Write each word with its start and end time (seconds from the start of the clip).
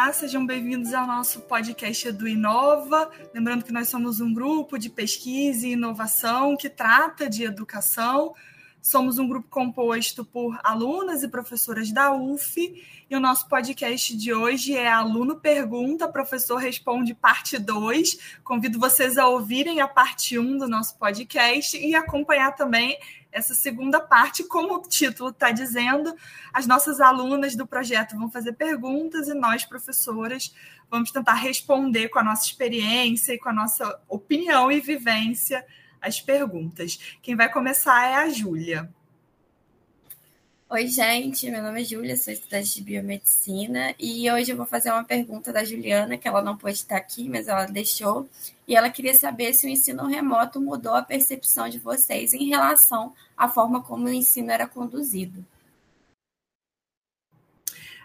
Olá, 0.00 0.12
sejam 0.12 0.46
bem-vindos 0.46 0.94
ao 0.94 1.08
nosso 1.08 1.40
podcast 1.40 2.12
do 2.12 2.28
Inova. 2.28 3.10
Lembrando 3.34 3.64
que 3.64 3.72
nós 3.72 3.88
somos 3.88 4.20
um 4.20 4.32
grupo 4.32 4.78
de 4.78 4.88
pesquisa 4.88 5.66
e 5.66 5.72
inovação 5.72 6.56
que 6.56 6.70
trata 6.70 7.28
de 7.28 7.42
educação. 7.42 8.32
Somos 8.80 9.18
um 9.18 9.26
grupo 9.26 9.48
composto 9.50 10.24
por 10.24 10.56
alunas 10.62 11.24
e 11.24 11.28
professoras 11.28 11.90
da 11.90 12.12
UF. 12.12 12.80
E 13.10 13.16
o 13.16 13.18
nosso 13.18 13.48
podcast 13.48 14.16
de 14.16 14.32
hoje 14.32 14.72
é 14.76 14.88
Aluno 14.88 15.40
Pergunta, 15.40 16.06
Professor 16.06 16.58
Responde, 16.58 17.12
parte 17.12 17.58
2. 17.58 18.38
Convido 18.44 18.78
vocês 18.78 19.18
a 19.18 19.26
ouvirem 19.26 19.80
a 19.80 19.88
parte 19.88 20.38
1 20.38 20.58
do 20.58 20.68
nosso 20.68 20.96
podcast 20.96 21.76
e 21.76 21.96
acompanhar 21.96 22.54
também 22.54 22.96
essa 23.30 23.54
segunda 23.54 24.00
parte, 24.00 24.44
como 24.44 24.74
o 24.74 24.82
título 24.82 25.30
está 25.30 25.50
dizendo, 25.50 26.14
as 26.52 26.66
nossas 26.66 27.00
alunas 27.00 27.54
do 27.54 27.66
projeto 27.66 28.16
vão 28.16 28.30
fazer 28.30 28.52
perguntas 28.54 29.28
e 29.28 29.34
nós, 29.34 29.64
professoras, 29.64 30.54
vamos 30.90 31.10
tentar 31.10 31.34
responder 31.34 32.08
com 32.08 32.18
a 32.18 32.24
nossa 32.24 32.46
experiência 32.46 33.34
e 33.34 33.38
com 33.38 33.48
a 33.48 33.52
nossa 33.52 34.00
opinião 34.08 34.72
e 34.72 34.80
vivência 34.80 35.64
as 36.00 36.20
perguntas. 36.20 37.18
Quem 37.22 37.36
vai 37.36 37.50
começar 37.50 38.08
é 38.08 38.14
a 38.14 38.28
Júlia. 38.30 38.92
Oi, 40.70 40.86
gente, 40.86 41.50
meu 41.50 41.62
nome 41.62 41.80
é 41.80 41.84
Júlia, 41.84 42.14
sou 42.14 42.30
estudante 42.30 42.74
de 42.74 42.82
biomedicina 42.82 43.94
e 43.98 44.30
hoje 44.30 44.52
eu 44.52 44.56
vou 44.56 44.66
fazer 44.66 44.90
uma 44.90 45.02
pergunta 45.02 45.50
da 45.50 45.64
Juliana, 45.64 46.18
que 46.18 46.28
ela 46.28 46.42
não 46.42 46.58
pôde 46.58 46.74
estar 46.74 46.98
aqui, 46.98 47.26
mas 47.26 47.48
ela 47.48 47.64
deixou, 47.64 48.28
e 48.66 48.76
ela 48.76 48.90
queria 48.90 49.14
saber 49.14 49.54
se 49.54 49.66
o 49.66 49.70
ensino 49.70 50.04
remoto 50.06 50.60
mudou 50.60 50.94
a 50.94 51.00
percepção 51.00 51.70
de 51.70 51.78
vocês 51.78 52.34
em 52.34 52.48
relação 52.48 53.14
à 53.34 53.48
forma 53.48 53.82
como 53.82 54.08
o 54.08 54.12
ensino 54.12 54.50
era 54.50 54.66
conduzido. 54.66 55.42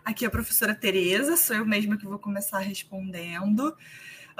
Aqui 0.05 0.23
é 0.23 0.30
a 0.30 0.31
professora 0.31 0.73
Tereza, 0.73 1.36
sou 1.36 1.58
eu 1.58 1.66
mesma 1.66 1.98
que 1.98 2.05
vou 2.05 2.17
começar 2.17 2.59
respondendo. 2.59 3.75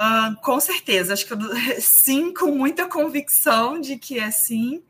Uh, 0.00 0.34
com 0.40 0.58
certeza, 0.60 1.12
acho 1.12 1.26
que 1.26 1.34
eu, 1.34 1.38
sim, 1.78 2.32
com 2.32 2.52
muita 2.52 2.88
convicção 2.88 3.78
de 3.78 3.98
que 3.98 4.18
é 4.18 4.30
sim. 4.30 4.82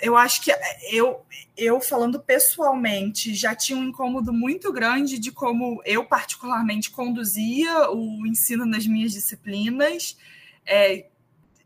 Eu 0.00 0.16
acho 0.16 0.42
que 0.42 0.52
eu, 0.92 1.26
eu, 1.56 1.80
falando 1.80 2.20
pessoalmente, 2.20 3.34
já 3.34 3.54
tinha 3.54 3.76
um 3.76 3.84
incômodo 3.84 4.32
muito 4.32 4.72
grande 4.72 5.18
de 5.18 5.32
como 5.32 5.82
eu, 5.84 6.04
particularmente, 6.04 6.90
conduzia 6.90 7.90
o 7.90 8.24
ensino 8.26 8.64
nas 8.64 8.86
minhas 8.86 9.12
disciplinas. 9.12 10.16
É, 10.64 11.06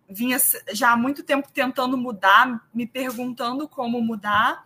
vinha 0.09 0.39
já 0.73 0.93
há 0.93 0.97
muito 0.97 1.23
tempo 1.23 1.51
tentando 1.53 1.99
mudar, 1.99 2.67
me 2.73 2.87
perguntando 2.87 3.69
como 3.69 4.01
mudar. 4.01 4.65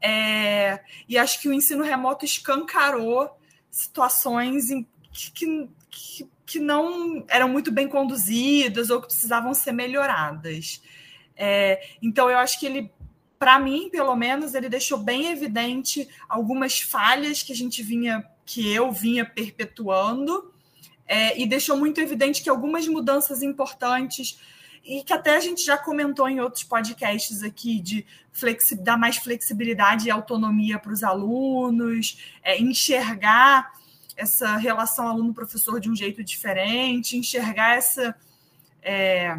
É, 0.00 0.82
e 1.06 1.18
acho 1.18 1.38
que 1.38 1.48
o 1.48 1.52
ensino 1.52 1.84
remoto 1.84 2.24
escancarou 2.24 3.38
situações 3.70 4.70
em 4.70 4.86
que, 5.12 5.68
que, 5.90 6.28
que 6.46 6.58
não 6.58 7.24
eram 7.28 7.48
muito 7.48 7.70
bem 7.70 7.86
conduzidas 7.86 8.88
ou 8.88 9.02
que 9.02 9.08
precisavam 9.08 9.52
ser 9.52 9.72
melhoradas. 9.72 10.80
É, 11.36 11.86
então, 12.00 12.30
eu 12.30 12.38
acho 12.38 12.58
que 12.58 12.66
ele, 12.66 12.90
para 13.38 13.58
mim, 13.58 13.88
pelo 13.90 14.14
menos, 14.14 14.54
ele 14.54 14.68
deixou 14.68 14.98
bem 14.98 15.28
evidente 15.28 16.08
algumas 16.28 16.80
falhas 16.80 17.42
que 17.42 17.52
a 17.52 17.56
gente 17.56 17.82
vinha, 17.82 18.24
que 18.44 18.72
eu 18.72 18.90
vinha 18.92 19.24
perpetuando, 19.24 20.52
é, 21.06 21.38
e 21.40 21.46
deixou 21.46 21.76
muito 21.76 22.00
evidente 22.00 22.42
que 22.42 22.48
algumas 22.48 22.86
mudanças 22.86 23.42
importantes 23.42 24.38
e 24.84 25.02
que 25.04 25.12
até 25.12 25.36
a 25.36 25.40
gente 25.40 25.64
já 25.64 25.78
comentou 25.78 26.28
em 26.28 26.40
outros 26.40 26.64
podcasts 26.64 27.42
aqui 27.42 27.78
de 27.80 28.04
dar 28.80 28.96
mais 28.96 29.16
flexibilidade 29.16 30.08
e 30.08 30.10
autonomia 30.10 30.78
para 30.78 30.92
os 30.92 31.02
alunos, 31.02 32.18
é, 32.42 32.60
enxergar 32.60 33.72
essa 34.16 34.56
relação 34.56 35.06
aluno-professor 35.06 35.78
de 35.80 35.88
um 35.88 35.94
jeito 35.94 36.22
diferente, 36.24 37.16
enxergar 37.16 37.76
essa 37.76 38.14
é, 38.82 39.38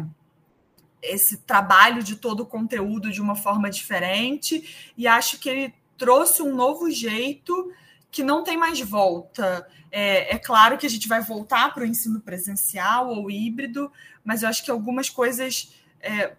esse 1.04 1.38
trabalho 1.38 2.02
de 2.02 2.16
todo 2.16 2.40
o 2.40 2.46
conteúdo 2.46 3.10
de 3.10 3.20
uma 3.20 3.36
forma 3.36 3.70
diferente, 3.70 4.92
e 4.96 5.06
acho 5.06 5.38
que 5.38 5.48
ele 5.48 5.74
trouxe 5.96 6.42
um 6.42 6.54
novo 6.54 6.90
jeito 6.90 7.72
que 8.10 8.22
não 8.22 8.44
tem 8.44 8.56
mais 8.56 8.80
volta. 8.80 9.66
É, 9.90 10.34
é 10.34 10.38
claro 10.38 10.78
que 10.78 10.86
a 10.86 10.90
gente 10.90 11.08
vai 11.08 11.20
voltar 11.20 11.72
para 11.72 11.82
o 11.82 11.86
ensino 11.86 12.20
presencial 12.20 13.08
ou 13.08 13.30
híbrido, 13.30 13.90
mas 14.24 14.42
eu 14.42 14.48
acho 14.48 14.64
que 14.64 14.70
algumas 14.70 15.08
coisas 15.10 15.72
é, 16.00 16.34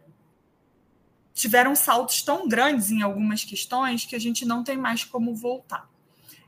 tiveram 1.33 1.75
saltos 1.75 2.21
tão 2.21 2.47
grandes 2.47 2.91
em 2.91 3.01
algumas 3.01 3.43
questões 3.43 4.05
que 4.05 4.15
a 4.15 4.19
gente 4.19 4.45
não 4.45 4.63
tem 4.63 4.77
mais 4.77 5.03
como 5.03 5.35
voltar. 5.35 5.89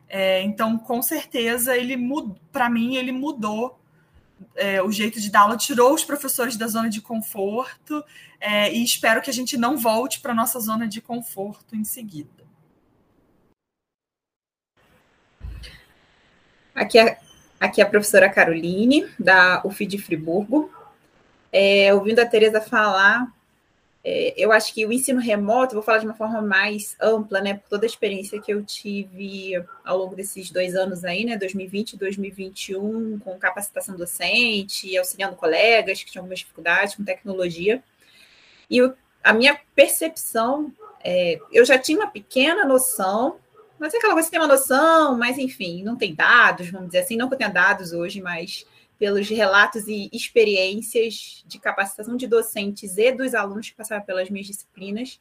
É, 0.09 0.41
então, 0.43 0.77
com 0.77 1.01
certeza, 1.01 1.77
ele 1.77 1.97
para 2.51 2.69
mim, 2.69 2.95
ele 2.95 3.11
mudou 3.11 3.77
é, 4.55 4.81
o 4.81 4.91
jeito 4.91 5.19
de 5.19 5.29
dar 5.29 5.41
aula, 5.41 5.57
tirou 5.57 5.93
os 5.93 6.03
professores 6.03 6.57
da 6.57 6.67
zona 6.67 6.89
de 6.89 7.01
conforto 7.01 8.03
é, 8.39 8.71
e 8.71 8.83
espero 8.83 9.21
que 9.21 9.29
a 9.29 9.33
gente 9.33 9.57
não 9.57 9.77
volte 9.77 10.19
para 10.19 10.31
a 10.31 10.35
nossa 10.35 10.59
zona 10.59 10.87
de 10.87 11.01
conforto 11.01 11.75
em 11.75 11.83
seguida. 11.83 12.29
Aqui 16.73 16.99
é, 16.99 17.19
aqui 17.59 17.81
é 17.81 17.83
a 17.83 17.89
professora 17.89 18.29
Caroline, 18.29 19.07
da 19.19 19.61
UF 19.65 19.85
de 19.85 19.97
Friburgo. 19.97 20.71
É, 21.51 21.93
ouvindo 21.93 22.19
a 22.19 22.25
Tereza 22.25 22.61
falar, 22.61 23.31
é, 24.09 24.33
eu 24.37 24.53
acho 24.53 24.73
que 24.73 24.85
o 24.85 24.93
ensino 24.93 25.19
remoto, 25.19 25.73
vou 25.73 25.83
falar 25.83 25.97
de 25.97 26.05
uma 26.05 26.13
forma 26.13 26.41
mais 26.41 26.95
ampla, 26.97 27.41
né, 27.41 27.55
por 27.55 27.67
toda 27.67 27.85
a 27.85 27.91
experiência 27.91 28.41
que 28.41 28.53
eu 28.53 28.63
tive 28.63 29.61
ao 29.83 29.97
longo 29.97 30.15
desses 30.15 30.49
dois 30.49 30.77
anos 30.77 31.03
aí, 31.03 31.25
né, 31.25 31.35
2020 31.35 31.91
e 31.91 31.97
2021, 31.97 33.19
com 33.19 33.37
capacitação 33.37 33.97
docente, 33.97 34.97
auxiliando 34.97 35.35
colegas 35.35 36.01
que 36.01 36.09
tinham 36.09 36.21
algumas 36.21 36.39
dificuldades 36.39 36.95
com 36.95 37.03
tecnologia. 37.03 37.83
E 38.71 38.79
a 39.21 39.33
minha 39.33 39.59
percepção, 39.75 40.71
é, 41.03 41.37
eu 41.51 41.65
já 41.65 41.77
tinha 41.77 41.99
uma 41.99 42.07
pequena 42.07 42.63
noção, 42.63 43.35
mas 43.77 43.93
é 43.93 43.97
aquela 43.97 44.13
coisa 44.13 44.29
que 44.29 44.31
tem 44.31 44.39
uma 44.39 44.47
noção, 44.47 45.17
mas 45.17 45.37
enfim, 45.37 45.83
não 45.83 45.97
tem 45.97 46.15
dados, 46.15 46.69
vamos 46.69 46.87
dizer 46.87 46.99
assim, 46.99 47.17
não 47.17 47.27
que 47.27 47.33
eu 47.33 47.39
tenha 47.39 47.49
dados 47.49 47.91
hoje, 47.91 48.21
mas 48.21 48.65
pelos 48.97 49.29
relatos 49.29 49.87
e 49.87 50.09
experiências 50.11 51.43
de 51.45 51.59
capacitação 51.59 52.15
de 52.15 52.27
docentes 52.27 52.97
e 52.97 53.11
dos 53.11 53.33
alunos 53.33 53.69
que 53.69 53.75
passaram 53.75 54.03
pelas 54.03 54.29
minhas 54.29 54.47
disciplinas, 54.47 55.19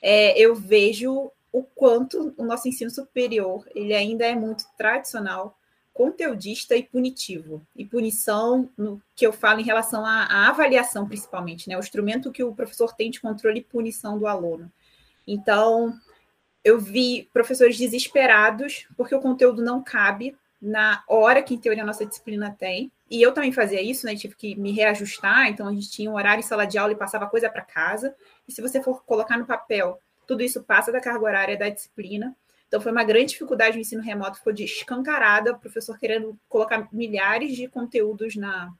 é, 0.00 0.38
eu 0.38 0.54
vejo 0.54 1.30
o 1.52 1.62
quanto 1.62 2.32
o 2.36 2.44
nosso 2.44 2.68
ensino 2.68 2.90
superior 2.90 3.68
ele 3.74 3.94
ainda 3.94 4.24
é 4.24 4.34
muito 4.34 4.64
tradicional, 4.76 5.58
conteudista 5.92 6.74
e 6.74 6.82
punitivo. 6.82 7.64
E 7.76 7.84
punição, 7.84 8.68
no 8.76 9.00
que 9.14 9.26
eu 9.26 9.32
falo 9.32 9.60
em 9.60 9.64
relação 9.64 10.04
à, 10.06 10.24
à 10.24 10.48
avaliação, 10.48 11.06
principalmente, 11.06 11.68
né? 11.68 11.76
o 11.76 11.80
instrumento 11.80 12.32
que 12.32 12.42
o 12.42 12.54
professor 12.54 12.94
tem 12.94 13.10
de 13.10 13.20
controle 13.20 13.60
e 13.60 13.64
punição 13.64 14.18
do 14.18 14.26
aluno. 14.26 14.72
Então, 15.26 15.94
eu 16.64 16.80
vi 16.80 17.28
professores 17.32 17.76
desesperados 17.76 18.86
porque 18.96 19.14
o 19.14 19.20
conteúdo 19.20 19.62
não 19.62 19.82
cabe 19.82 20.36
na 20.62 21.02
hora 21.08 21.42
que, 21.42 21.54
em 21.54 21.58
teoria, 21.58 21.82
a 21.82 21.86
nossa 21.86 22.06
disciplina 22.06 22.54
tem. 22.56 22.92
E 23.10 23.20
eu 23.20 23.32
também 23.32 23.50
fazia 23.50 23.82
isso, 23.82 24.06
né? 24.06 24.14
Tive 24.14 24.36
que 24.36 24.54
me 24.54 24.70
reajustar. 24.70 25.48
Então, 25.48 25.66
a 25.66 25.72
gente 25.72 25.90
tinha 25.90 26.08
um 26.08 26.14
horário 26.14 26.38
em 26.38 26.46
sala 26.46 26.64
de 26.64 26.78
aula 26.78 26.92
e 26.92 26.96
passava 26.96 27.26
coisa 27.26 27.50
para 27.50 27.62
casa. 27.62 28.14
E 28.46 28.52
se 28.52 28.62
você 28.62 28.80
for 28.80 29.02
colocar 29.04 29.36
no 29.36 29.44
papel, 29.44 29.98
tudo 30.24 30.40
isso 30.40 30.62
passa 30.62 30.92
da 30.92 31.00
carga 31.00 31.24
horária 31.24 31.58
da 31.58 31.68
disciplina. 31.68 32.36
Então, 32.68 32.80
foi 32.80 32.92
uma 32.92 33.02
grande 33.02 33.32
dificuldade 33.32 33.76
o 33.76 33.80
ensino 33.80 34.00
remoto, 34.00 34.38
ficou 34.38 34.52
de 34.52 34.62
escancarada, 34.62 35.50
o 35.50 35.58
professor 35.58 35.98
querendo 35.98 36.38
colocar 36.48 36.88
milhares 36.92 37.56
de 37.56 37.66
conteúdos 37.66 38.36
na. 38.36 38.72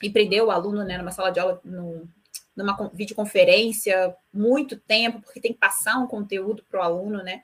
e 0.00 0.08
prender 0.08 0.44
o 0.44 0.50
aluno 0.52 0.84
né, 0.84 0.96
numa 0.96 1.10
sala 1.10 1.30
de 1.30 1.40
aula, 1.40 1.60
no, 1.64 2.08
numa 2.54 2.88
videoconferência, 2.94 4.14
muito 4.32 4.76
tempo, 4.76 5.20
porque 5.20 5.40
tem 5.40 5.52
que 5.52 5.58
passar 5.58 5.98
um 5.98 6.06
conteúdo 6.06 6.64
para 6.70 6.80
o 6.80 6.82
aluno, 6.84 7.20
né? 7.20 7.42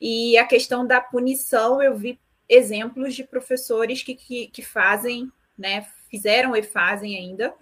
E 0.00 0.36
a 0.36 0.44
questão 0.44 0.84
da 0.84 1.00
punição, 1.00 1.80
eu 1.80 1.96
vi 1.96 2.20
exemplos 2.54 3.14
de 3.14 3.24
professores 3.24 4.02
que, 4.02 4.14
que, 4.14 4.46
que 4.48 4.62
fazem, 4.62 5.30
né, 5.56 5.86
fizeram 6.10 6.54
e 6.54 6.62
fazem 6.62 7.16
ainda, 7.16 7.54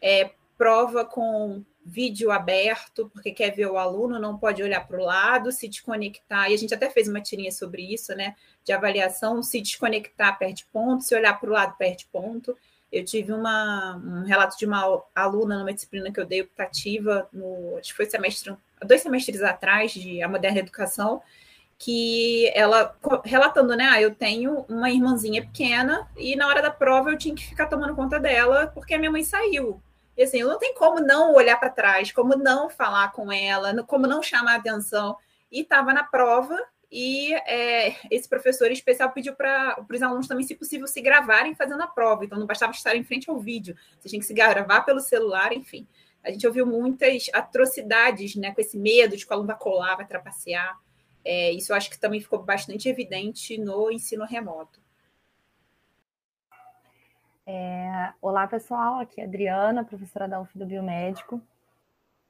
é, 0.00 0.30
prova 0.56 1.04
com 1.04 1.64
vídeo 1.84 2.30
aberto, 2.30 3.10
porque 3.12 3.32
quer 3.32 3.50
ver 3.50 3.66
o 3.66 3.78
aluno, 3.78 4.18
não 4.18 4.38
pode 4.38 4.62
olhar 4.62 4.86
para 4.86 5.00
o 5.00 5.04
lado, 5.04 5.50
se 5.50 5.66
desconectar, 5.66 6.50
e 6.50 6.54
a 6.54 6.56
gente 6.56 6.74
até 6.74 6.90
fez 6.90 7.08
uma 7.08 7.20
tirinha 7.20 7.50
sobre 7.50 7.82
isso, 7.82 8.14
né, 8.14 8.36
de 8.64 8.72
avaliação, 8.72 9.42
se 9.42 9.60
desconectar, 9.60 10.38
perde 10.38 10.66
ponto, 10.72 11.02
se 11.02 11.14
olhar 11.14 11.38
para 11.38 11.48
o 11.48 11.52
lado, 11.52 11.76
perde 11.76 12.06
ponto. 12.12 12.56
Eu 12.92 13.04
tive 13.04 13.32
uma, 13.32 13.96
um 13.96 14.24
relato 14.24 14.58
de 14.58 14.66
uma 14.66 15.02
aluna 15.14 15.58
numa 15.58 15.72
disciplina 15.72 16.12
que 16.12 16.20
eu 16.20 16.26
dei 16.26 16.42
optativa, 16.42 17.28
no, 17.32 17.76
acho 17.78 17.90
que 17.90 17.96
foi 17.96 18.06
semestre, 18.06 18.54
dois 18.84 19.00
semestres 19.00 19.42
atrás, 19.42 19.92
de 19.92 20.22
A 20.22 20.28
Moderna 20.28 20.58
Educação, 20.58 21.22
que 21.80 22.52
ela 22.54 22.94
relatando, 23.24 23.74
né? 23.74 23.88
Ah, 23.90 24.02
eu 24.02 24.14
tenho 24.14 24.66
uma 24.68 24.90
irmãzinha 24.90 25.40
pequena 25.40 26.06
e 26.14 26.36
na 26.36 26.46
hora 26.46 26.60
da 26.60 26.70
prova 26.70 27.10
eu 27.10 27.16
tinha 27.16 27.34
que 27.34 27.46
ficar 27.46 27.68
tomando 27.68 27.96
conta 27.96 28.20
dela 28.20 28.66
porque 28.66 28.92
a 28.92 28.98
minha 28.98 29.10
mãe 29.10 29.24
saiu. 29.24 29.82
E 30.14 30.22
assim, 30.22 30.42
não 30.42 30.58
tem 30.58 30.74
como 30.74 31.00
não 31.00 31.34
olhar 31.34 31.58
para 31.58 31.70
trás, 31.70 32.12
como 32.12 32.36
não 32.36 32.68
falar 32.68 33.10
com 33.12 33.32
ela, 33.32 33.82
como 33.84 34.06
não 34.06 34.22
chamar 34.22 34.56
atenção. 34.56 35.16
E 35.50 35.62
estava 35.62 35.94
na 35.94 36.04
prova 36.04 36.54
e 36.92 37.32
é, 37.32 37.96
esse 38.10 38.28
professor 38.28 38.70
especial 38.70 39.10
pediu 39.12 39.34
para 39.34 39.82
os 39.90 40.02
alunos 40.02 40.28
também, 40.28 40.44
se 40.44 40.54
possível, 40.54 40.86
se 40.86 41.00
gravarem 41.00 41.54
fazendo 41.54 41.82
a 41.82 41.86
prova. 41.86 42.26
Então, 42.26 42.38
não 42.38 42.46
bastava 42.46 42.72
estar 42.72 42.94
em 42.94 43.04
frente 43.04 43.30
ao 43.30 43.38
vídeo, 43.38 43.74
você 43.98 44.10
tinha 44.10 44.20
que 44.20 44.26
se 44.26 44.34
gravar 44.34 44.82
pelo 44.82 45.00
celular, 45.00 45.50
enfim. 45.54 45.86
A 46.22 46.30
gente 46.30 46.46
ouviu 46.46 46.66
muitas 46.66 47.30
atrocidades 47.32 48.36
né, 48.36 48.52
com 48.52 48.60
esse 48.60 48.76
medo 48.76 49.16
de 49.16 49.24
que 49.24 49.32
o 49.32 49.34
aluno 49.34 49.46
vai 49.46 49.56
colar, 49.56 49.96
vai 49.96 50.06
trapacear. 50.06 50.78
É, 51.24 51.52
isso 51.52 51.72
eu 51.72 51.76
acho 51.76 51.90
que 51.90 51.98
também 51.98 52.20
ficou 52.20 52.42
bastante 52.42 52.88
evidente 52.88 53.58
no 53.58 53.90
ensino 53.90 54.24
remoto. 54.24 54.80
É, 57.46 58.12
olá, 58.20 58.46
pessoal. 58.46 59.00
Aqui 59.00 59.20
é 59.20 59.24
a 59.24 59.26
Adriana, 59.26 59.84
professora 59.84 60.28
da 60.28 60.40
UF 60.40 60.58
do 60.58 60.66
Biomédico 60.66 61.42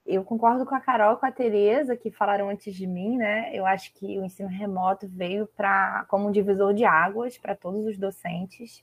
eu 0.06 0.24
concordo 0.24 0.66
com 0.66 0.74
a 0.74 0.80
Carol 0.80 1.14
e 1.14 1.16
com 1.18 1.26
a 1.26 1.32
Tereza, 1.32 1.96
que 1.96 2.10
falaram 2.10 2.48
antes 2.48 2.74
de 2.74 2.86
mim, 2.86 3.16
né? 3.16 3.50
Eu 3.54 3.64
acho 3.66 3.92
que 3.94 4.18
o 4.18 4.24
ensino 4.24 4.48
remoto 4.48 5.06
veio 5.08 5.46
para 5.56 6.04
como 6.08 6.28
um 6.28 6.32
divisor 6.32 6.74
de 6.74 6.84
águas 6.84 7.38
para 7.38 7.54
todos 7.54 7.86
os 7.86 7.96
docentes, 7.98 8.82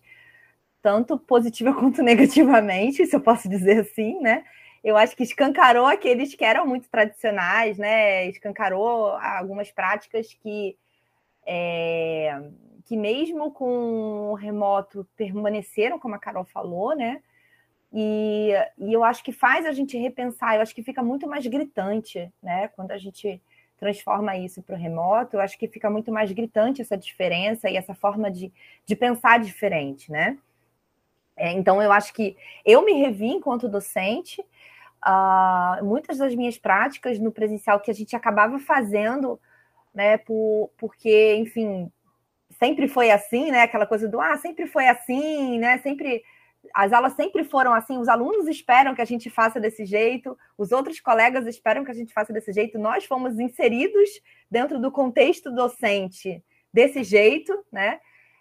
tanto 0.82 1.18
positiva 1.18 1.74
quanto 1.76 2.02
negativamente, 2.02 3.06
se 3.06 3.16
eu 3.16 3.22
posso 3.22 3.50
dizer 3.50 3.82
assim, 3.82 4.20
né? 4.22 4.46
Eu 4.84 4.98
acho 4.98 5.16
que 5.16 5.24
escancarou 5.24 5.86
aqueles 5.86 6.34
que 6.36 6.46
eram 6.46 6.66
muito 6.66 6.90
tradicionais, 6.90 7.78
né? 7.78 8.28
Escancarou 8.30 9.12
algumas 9.12 9.72
práticas 9.72 10.34
que, 10.34 10.78
é, 11.46 12.40
que 12.86 12.96
mesmo 12.96 13.52
com 13.52 14.32
o 14.32 14.34
remoto 14.34 15.08
permaneceram, 15.16 16.00
como 16.00 16.16
a 16.16 16.20
Carol 16.20 16.46
falou, 16.46 16.96
né? 16.96 17.22
E, 17.92 18.52
e 18.78 18.94
eu 18.94 19.04
acho 19.04 19.24
que 19.24 19.32
faz 19.32 19.66
a 19.66 19.72
gente 19.72 19.98
repensar, 19.98 20.56
eu 20.56 20.62
acho 20.62 20.76
que 20.76 20.84
fica 20.84 21.02
muito 21.02 21.28
mais 21.28 21.46
gritante, 21.48 22.32
né? 22.42 22.68
Quando 22.70 22.92
a 22.92 22.98
gente 22.98 23.42
transforma 23.78 24.36
isso 24.36 24.62
para 24.62 24.76
o 24.76 24.80
remoto, 24.80 25.36
eu 25.36 25.40
acho 25.40 25.58
que 25.58 25.68
fica 25.68 25.90
muito 25.90 26.12
mais 26.12 26.32
gritante 26.32 26.82
essa 26.82 26.98
diferença 26.98 27.70
e 27.70 27.78
essa 27.78 27.94
forma 27.94 28.30
de, 28.32 28.52
de 28.86 28.96
pensar 28.96 29.40
diferente, 29.40 30.12
né? 30.12 30.38
É, 31.38 31.52
então, 31.52 31.82
eu 31.82 31.92
acho 31.92 32.14
que 32.14 32.36
eu 32.66 32.84
me 32.84 32.94
revi 32.94 33.28
enquanto 33.28 33.70
docente, 33.70 34.42
uh, 35.06 35.86
muitas 35.86 36.18
das 36.18 36.34
minhas 36.36 36.58
práticas 36.58 37.20
no 37.20 37.32
presencial 37.32 37.80
que 37.80 37.92
a 37.92 37.94
gente 37.94 38.16
acabava 38.16 38.58
fazendo, 38.60 39.40
né, 39.94 40.18
por, 40.18 40.72
porque, 40.78 41.36
enfim, 41.36 41.92
sempre 42.60 42.88
foi 42.88 43.12
assim, 43.12 43.52
né? 43.52 43.62
Aquela 43.62 43.86
coisa 43.86 44.08
do, 44.08 44.20
ah, 44.20 44.36
sempre 44.38 44.68
foi 44.68 44.88
assim, 44.88 45.60
né? 45.60 45.78
Sempre 45.80 46.24
as 46.74 46.92
aulas 46.92 47.14
sempre 47.14 47.44
foram 47.44 47.74
assim, 47.74 47.98
os 47.98 48.10
alunos 48.10 48.48
esperam 48.48 48.94
que 48.94 49.02
a 49.02 49.06
gente 49.06 49.30
faça 49.30 49.60
desse 49.60 49.86
jeito, 49.86 50.38
os 50.58 50.72
outros 50.72 51.00
colegas 51.00 51.46
esperam 51.48 51.86
que 51.86 51.92
a 51.92 51.94
gente 51.94 52.14
faça 52.14 52.34
desse 52.34 52.52
jeito, 52.52 52.78
nós 52.78 53.06
fomos 53.06 53.40
inseridos 53.40 54.10
dentro 54.50 54.80
do 54.80 54.92
contexto 54.92 55.52
docente 55.52 56.44
desse 56.74 57.04
jeito, 57.04 57.58
né? 57.72 58.00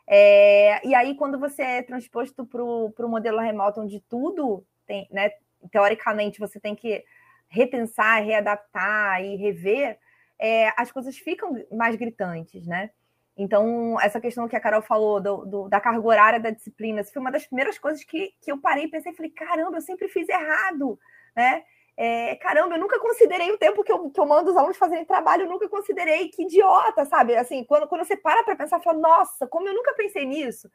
É, 0.09 0.87
e 0.87 0.95
aí, 0.95 1.15
quando 1.17 1.39
você 1.39 1.63
é 1.63 1.83
transposto 1.83 2.47
para 2.47 2.63
o 2.63 3.09
modelo 3.09 3.41
remoto, 3.41 3.81
onde 3.81 4.01
tudo 4.09 4.65
tem, 4.87 5.09
né? 5.11 5.31
Teoricamente, 5.71 6.39
você 6.39 6.61
tem 6.61 6.75
que 6.75 7.05
repensar, 7.49 8.23
readaptar 8.23 9.23
e 9.23 9.37
rever, 9.37 9.99
é, 10.39 10.73
as 10.77 10.93
coisas 10.93 11.17
ficam 11.17 11.53
mais 11.73 11.97
gritantes, 11.97 12.67
né? 12.67 12.91
Então, 13.37 14.01
essa 14.01 14.21
questão 14.21 14.49
que 14.49 14.57
a 14.57 14.61
Carol 14.61 14.81
falou 14.81 15.21
do, 15.21 15.45
do, 15.45 15.69
da 15.69 15.79
carga 15.79 16.07
horária 16.07 16.41
da 16.41 16.51
disciplina, 16.51 17.05
foi 17.05 17.21
uma 17.21 17.31
das 17.31 17.47
primeiras 17.47 17.79
coisas 17.79 18.03
que, 18.03 18.33
que 18.41 18.51
eu 18.51 18.59
parei 18.59 18.85
e 18.85 18.91
pensei, 18.91 19.13
falei, 19.13 19.31
caramba, 19.31 19.77
eu 19.77 19.83
sempre 19.83 20.09
fiz 20.09 20.27
errado, 20.29 20.99
né? 21.35 21.63
É, 21.97 22.37
caramba, 22.37 22.75
eu 22.75 22.81
nunca 22.81 22.99
considerei 23.01 23.51
o 23.51 23.57
tempo 23.57 23.83
que 23.83 23.91
eu, 23.91 24.11
que 24.11 24.21
eu 24.21 24.27
mando 24.27 24.51
os 24.51 24.57
alunos 24.57 24.77
fazerem 24.77 25.05
trabalho, 25.07 25.45
eu 25.45 25.49
nunca 25.49 25.67
considerei, 25.67 26.29
que 26.29 26.43
idiota, 26.43 27.07
sabe? 27.07 27.35
Assim, 27.35 27.65
quando, 27.65 27.89
quando 27.89 28.05
você 28.05 28.17
para 28.17 28.45
para 28.45 28.55
pensar, 28.55 28.81
fala, 28.81 28.99
nossa, 28.99 29.47
como 29.47 29.67
eu 29.67 29.75
nunca 29.75 29.95
pensei 29.95 30.27
nisso. 30.27 30.71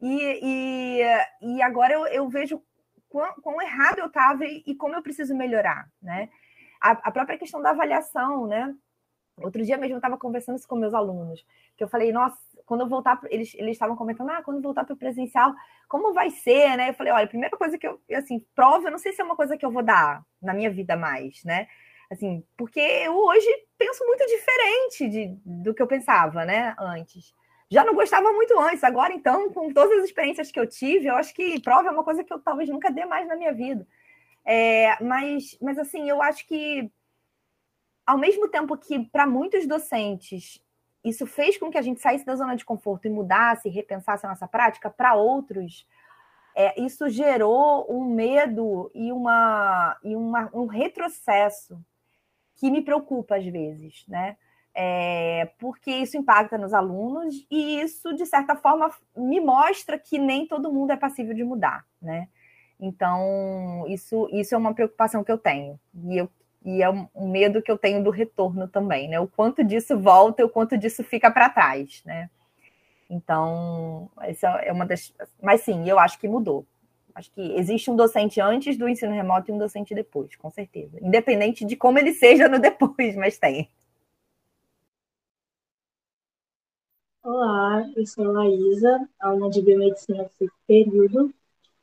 E, 0.00 0.40
e, 0.42 1.56
e 1.56 1.62
agora 1.62 1.92
eu, 1.92 2.06
eu 2.06 2.28
vejo 2.28 2.62
quão, 3.08 3.34
quão 3.42 3.60
errado 3.60 3.98
eu 3.98 4.06
estava 4.06 4.46
e, 4.46 4.62
e, 4.64 4.74
como 4.76 4.94
eu 4.94 5.02
preciso 5.02 5.36
melhorar, 5.36 5.90
né? 6.00 6.30
A, 6.80 6.92
a 6.92 7.10
própria 7.10 7.36
questão 7.36 7.60
da 7.60 7.70
avaliação, 7.70 8.46
né? 8.46 8.72
Outro 9.38 9.64
dia 9.64 9.76
mesmo 9.76 9.94
eu 9.94 9.98
estava 9.98 10.16
conversando 10.16 10.56
isso 10.56 10.68
com 10.68 10.76
meus 10.76 10.94
alunos, 10.94 11.44
que 11.76 11.82
eu 11.82 11.88
falei, 11.88 12.12
nossa, 12.12 12.38
quando 12.70 12.82
eu 12.82 12.88
voltar, 12.88 13.20
eles, 13.30 13.52
eles 13.56 13.72
estavam 13.72 13.96
comentando, 13.96 14.30
ah, 14.30 14.42
quando 14.44 14.62
voltar 14.62 14.84
para 14.84 14.94
o 14.94 14.96
presencial, 14.96 15.52
como 15.88 16.14
vai 16.14 16.30
ser, 16.30 16.76
né? 16.76 16.90
Eu 16.90 16.94
falei, 16.94 17.12
olha, 17.12 17.26
primeira 17.26 17.56
coisa 17.56 17.76
que 17.76 17.84
eu, 17.84 18.00
assim, 18.14 18.46
prova, 18.54 18.86
eu 18.86 18.92
não 18.92 18.98
sei 18.98 19.12
se 19.12 19.20
é 19.20 19.24
uma 19.24 19.34
coisa 19.34 19.56
que 19.56 19.66
eu 19.66 19.72
vou 19.72 19.82
dar 19.82 20.24
na 20.40 20.54
minha 20.54 20.70
vida 20.70 20.96
mais, 20.96 21.42
né? 21.42 21.66
Assim, 22.08 22.44
porque 22.56 22.78
eu 22.78 23.16
hoje 23.16 23.48
penso 23.76 24.06
muito 24.06 24.24
diferente 24.24 25.08
de, 25.08 25.36
do 25.44 25.74
que 25.74 25.82
eu 25.82 25.86
pensava, 25.88 26.44
né, 26.44 26.76
antes. 26.78 27.34
Já 27.68 27.84
não 27.84 27.92
gostava 27.92 28.32
muito 28.32 28.56
antes, 28.56 28.84
agora 28.84 29.12
então, 29.12 29.52
com 29.52 29.72
todas 29.72 29.98
as 29.98 30.04
experiências 30.04 30.52
que 30.52 30.60
eu 30.60 30.66
tive, 30.68 31.08
eu 31.08 31.16
acho 31.16 31.34
que 31.34 31.60
prova 31.60 31.88
é 31.88 31.90
uma 31.90 32.04
coisa 32.04 32.22
que 32.22 32.32
eu 32.32 32.38
talvez 32.38 32.68
nunca 32.68 32.88
dê 32.88 33.04
mais 33.04 33.26
na 33.26 33.34
minha 33.34 33.52
vida. 33.52 33.84
É, 34.44 34.96
mas, 35.02 35.58
mas 35.60 35.76
assim, 35.76 36.08
eu 36.08 36.22
acho 36.22 36.46
que 36.46 36.88
ao 38.06 38.16
mesmo 38.16 38.46
tempo 38.46 38.76
que, 38.76 39.00
para 39.06 39.26
muitos 39.26 39.66
docentes, 39.66 40.60
isso 41.04 41.26
fez 41.26 41.56
com 41.56 41.70
que 41.70 41.78
a 41.78 41.82
gente 41.82 42.00
saísse 42.00 42.24
da 42.24 42.36
zona 42.36 42.54
de 42.54 42.64
conforto 42.64 43.06
e 43.06 43.10
mudasse, 43.10 43.68
repensasse 43.68 44.26
a 44.26 44.28
nossa 44.28 44.46
prática, 44.46 44.90
para 44.90 45.14
outros, 45.14 45.86
é, 46.54 46.80
isso 46.80 47.08
gerou 47.08 47.86
um 47.90 48.04
medo 48.04 48.90
e, 48.94 49.12
uma, 49.12 49.96
e 50.02 50.14
uma, 50.14 50.50
um 50.52 50.66
retrocesso 50.66 51.80
que 52.56 52.70
me 52.70 52.82
preocupa 52.82 53.36
às 53.36 53.46
vezes, 53.46 54.04
né? 54.06 54.36
É, 54.72 55.50
porque 55.58 55.90
isso 55.90 56.16
impacta 56.16 56.56
nos 56.56 56.72
alunos 56.72 57.34
e 57.50 57.80
isso, 57.80 58.14
de 58.14 58.24
certa 58.24 58.54
forma, 58.54 58.90
me 59.16 59.40
mostra 59.40 59.98
que 59.98 60.18
nem 60.18 60.46
todo 60.46 60.72
mundo 60.72 60.92
é 60.92 60.96
passível 60.96 61.34
de 61.34 61.42
mudar, 61.42 61.84
né? 62.00 62.28
Então, 62.78 63.84
isso, 63.88 64.28
isso 64.32 64.54
é 64.54 64.58
uma 64.58 64.74
preocupação 64.74 65.22
que 65.22 65.32
eu 65.32 65.38
tenho. 65.38 65.78
E 65.94 66.16
eu 66.16 66.30
e 66.64 66.82
é 66.82 66.90
um 66.90 67.28
medo 67.30 67.62
que 67.62 67.70
eu 67.70 67.78
tenho 67.78 68.02
do 68.04 68.10
retorno 68.10 68.68
também, 68.68 69.08
né? 69.08 69.18
O 69.18 69.26
quanto 69.26 69.64
disso 69.64 69.98
volta 69.98 70.42
e 70.42 70.44
o 70.44 70.48
quanto 70.48 70.76
disso 70.76 71.02
fica 71.02 71.30
para 71.30 71.48
trás, 71.48 72.02
né? 72.04 72.28
Então, 73.08 74.10
essa 74.20 74.48
é 74.62 74.72
uma 74.72 74.86
das. 74.86 75.12
Mas 75.42 75.62
sim, 75.62 75.88
eu 75.88 75.98
acho 75.98 76.18
que 76.18 76.28
mudou. 76.28 76.66
Acho 77.14 77.30
que 77.32 77.40
existe 77.56 77.90
um 77.90 77.96
docente 77.96 78.40
antes 78.40 78.76
do 78.76 78.88
ensino 78.88 79.12
remoto 79.12 79.50
e 79.50 79.54
um 79.54 79.58
docente 79.58 79.94
depois, 79.94 80.36
com 80.36 80.50
certeza. 80.50 80.98
Independente 81.02 81.64
de 81.64 81.76
como 81.76 81.98
ele 81.98 82.12
seja 82.14 82.48
no 82.48 82.58
depois, 82.60 83.16
mas 83.16 83.38
tem. 83.38 83.68
Olá, 87.22 87.84
eu 87.96 88.06
sou 88.06 88.24
a 88.24 88.32
Laísa, 88.32 89.08
aluna 89.18 89.50
de 89.50 89.60
biomedicina 89.62 90.30
do 90.40 90.50
período. 90.66 91.34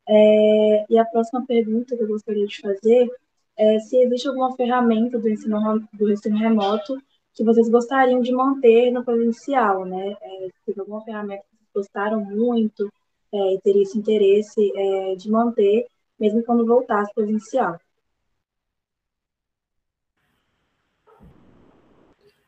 É, 0.08 0.86
e 0.88 0.98
a 0.98 1.04
próxima 1.04 1.44
pergunta 1.46 1.96
que 1.96 2.02
eu 2.02 2.08
gostaria 2.08 2.46
de 2.46 2.60
fazer 2.60 3.10
é, 3.58 3.78
se 3.80 3.96
existe 3.96 4.28
alguma 4.28 4.54
ferramenta 4.56 5.18
do 5.18 5.28
ensino, 5.28 5.88
do 5.92 6.12
ensino 6.12 6.38
remoto 6.38 6.96
que 7.34 7.44
vocês 7.44 7.68
gostariam 7.68 8.20
de 8.20 8.32
manter 8.32 8.92
no 8.92 9.04
presencial, 9.04 9.84
né? 9.84 10.16
É, 10.22 10.48
se 10.64 10.78
alguma 10.78 11.02
ferramenta 11.04 11.42
que 11.42 11.56
vocês 11.56 11.70
gostaram 11.74 12.24
muito 12.24 12.90
é, 13.32 13.54
e 13.54 13.60
teria 13.60 13.82
esse 13.82 13.98
interesse 13.98 14.72
é, 14.74 15.14
de 15.16 15.28
manter, 15.28 15.86
mesmo 16.18 16.42
quando 16.44 16.64
voltasse 16.64 17.12
presencial. 17.12 17.80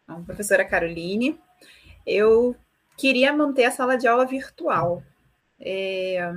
Bom, 0.07 0.25
professora 0.25 0.65
Caroline, 0.65 1.39
eu 2.07 2.57
queria 2.97 3.33
manter 3.33 3.65
a 3.65 3.71
sala 3.71 3.97
de 3.97 4.07
aula 4.09 4.27
virtual. 4.27 5.03
É, 5.59 6.33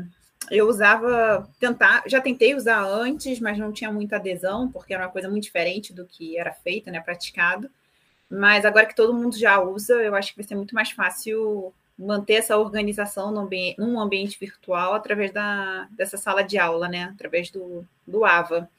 eu 0.51 0.67
usava, 0.67 1.49
tentar, 1.59 2.03
já 2.05 2.21
tentei 2.21 2.55
usar 2.55 2.81
antes, 2.83 3.39
mas 3.39 3.57
não 3.57 3.71
tinha 3.71 3.91
muita 3.91 4.17
adesão, 4.17 4.71
porque 4.71 4.93
era 4.93 5.03
uma 5.03 5.11
coisa 5.11 5.29
muito 5.29 5.43
diferente 5.43 5.93
do 5.93 6.05
que 6.05 6.37
era 6.37 6.51
feito, 6.51 6.91
né, 6.91 6.99
praticado. 6.99 7.69
Mas 8.29 8.65
agora 8.65 8.85
que 8.85 8.95
todo 8.95 9.13
mundo 9.13 9.37
já 9.37 9.59
usa, 9.59 9.93
eu 9.95 10.15
acho 10.15 10.31
que 10.31 10.37
vai 10.37 10.47
ser 10.47 10.55
muito 10.55 10.73
mais 10.73 10.91
fácil 10.91 11.73
manter 11.97 12.35
essa 12.35 12.57
organização 12.57 13.31
num 13.31 13.41
ambiente, 13.41 13.79
num 13.79 13.99
ambiente 13.99 14.37
virtual 14.39 14.93
através 14.93 15.31
da, 15.31 15.87
dessa 15.91 16.17
sala 16.17 16.43
de 16.43 16.57
aula, 16.57 16.87
né, 16.87 17.11
através 17.13 17.51
do, 17.51 17.85
do 18.07 18.25
AVA. 18.25 18.69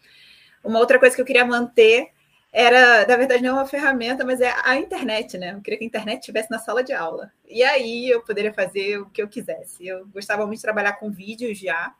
Uma 0.62 0.80
outra 0.80 0.98
coisa 0.98 1.14
que 1.14 1.22
eu 1.22 1.26
queria 1.26 1.44
manter 1.44 2.10
era, 2.56 3.04
na 3.04 3.16
verdade, 3.16 3.42
não 3.42 3.54
uma 3.54 3.66
ferramenta, 3.66 4.24
mas 4.24 4.40
é 4.40 4.54
a 4.62 4.76
internet, 4.76 5.36
né? 5.36 5.54
Eu 5.54 5.60
queria 5.60 5.76
que 5.76 5.84
a 5.84 5.88
internet 5.88 6.20
estivesse 6.20 6.48
na 6.52 6.60
sala 6.60 6.84
de 6.84 6.92
aula. 6.92 7.32
E 7.48 7.64
aí 7.64 8.08
eu 8.08 8.22
poderia 8.22 8.54
fazer 8.54 8.98
o 8.98 9.10
que 9.10 9.20
eu 9.20 9.26
quisesse. 9.26 9.84
Eu 9.84 10.06
gostava 10.06 10.46
muito 10.46 10.58
de 10.58 10.62
trabalhar 10.62 10.92
com 10.92 11.10
vídeos 11.10 11.58
já, 11.58 11.92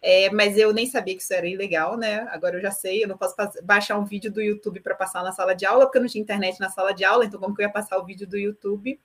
é, 0.00 0.30
mas 0.30 0.56
eu 0.56 0.72
nem 0.72 0.86
sabia 0.86 1.16
que 1.16 1.22
isso 1.22 1.34
era 1.34 1.48
ilegal, 1.48 1.96
né? 1.96 2.28
Agora 2.30 2.56
eu 2.56 2.60
já 2.60 2.70
sei, 2.70 3.02
eu 3.02 3.08
não 3.08 3.18
posso 3.18 3.34
baixar 3.64 3.98
um 3.98 4.04
vídeo 4.04 4.30
do 4.30 4.40
YouTube 4.40 4.78
para 4.78 4.94
passar 4.94 5.24
na 5.24 5.32
sala 5.32 5.52
de 5.52 5.66
aula, 5.66 5.84
porque 5.84 5.98
eu 5.98 6.02
não 6.02 6.08
tinha 6.08 6.22
internet 6.22 6.60
na 6.60 6.70
sala 6.70 6.94
de 6.94 7.04
aula, 7.04 7.24
então 7.24 7.40
como 7.40 7.52
que 7.52 7.62
eu 7.62 7.66
ia 7.66 7.72
passar 7.72 7.98
o 7.98 8.04
vídeo 8.04 8.24
do 8.24 8.38
YouTube? 8.38 9.00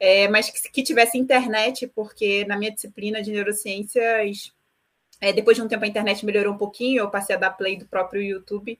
É, 0.00 0.26
mas 0.26 0.50
que, 0.50 0.70
que, 0.72 0.82
tivesse 0.82 1.16
internet, 1.16 1.86
porque 1.86 2.44
na 2.46 2.56
minha 2.56 2.72
disciplina 2.72 3.22
de 3.22 3.30
neurociências, 3.30 4.52
é, 5.20 5.32
depois 5.32 5.56
de 5.56 5.62
um 5.62 5.68
tempo 5.68 5.84
a 5.84 5.88
internet 5.88 6.26
melhorou 6.26 6.54
um 6.54 6.58
pouquinho, 6.58 6.98
eu 6.98 7.10
passei 7.10 7.36
a 7.36 7.38
dar 7.38 7.50
play 7.52 7.76
do 7.76 7.86
próprio 7.86 8.20
YouTube, 8.20 8.76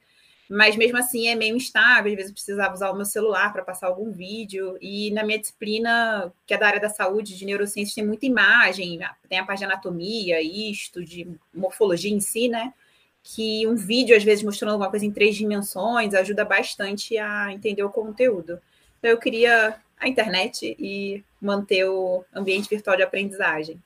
mas 0.54 0.76
mesmo 0.76 0.98
assim 0.98 1.28
é 1.28 1.34
meio 1.34 1.56
instável, 1.56 2.12
às 2.12 2.16
vezes 2.16 2.30
eu 2.30 2.34
precisava 2.34 2.74
usar 2.74 2.90
o 2.90 2.94
meu 2.94 3.06
celular 3.06 3.50
para 3.54 3.64
passar 3.64 3.86
algum 3.86 4.12
vídeo, 4.12 4.76
e 4.82 5.10
na 5.12 5.24
minha 5.24 5.38
disciplina, 5.38 6.30
que 6.46 6.52
é 6.52 6.58
da 6.58 6.66
área 6.66 6.80
da 6.80 6.90
saúde, 6.90 7.38
de 7.38 7.46
neurociências, 7.46 7.94
tem 7.94 8.06
muita 8.06 8.26
imagem, 8.26 9.00
tem 9.30 9.38
a 9.38 9.46
parte 9.46 9.60
de 9.60 9.64
anatomia, 9.64 10.42
isto, 10.42 11.02
de 11.02 11.26
morfologia 11.54 12.12
em 12.12 12.20
si, 12.20 12.48
né? 12.48 12.74
Que 13.22 13.66
um 13.66 13.76
vídeo, 13.76 14.14
às 14.14 14.22
vezes, 14.22 14.44
mostrando 14.44 14.72
alguma 14.72 14.90
coisa 14.90 15.06
em 15.06 15.10
três 15.10 15.36
dimensões, 15.36 16.12
ajuda 16.12 16.44
bastante 16.44 17.16
a 17.16 17.50
entender 17.50 17.82
o 17.82 17.88
conteúdo. 17.88 18.60
Então, 18.98 19.10
eu 19.10 19.18
queria 19.18 19.80
a 19.98 20.06
internet 20.06 20.76
e 20.78 21.24
manter 21.40 21.84
o 21.88 22.26
ambiente 22.34 22.68
virtual 22.68 22.94
de 22.96 23.02
aprendizagem. 23.02 23.82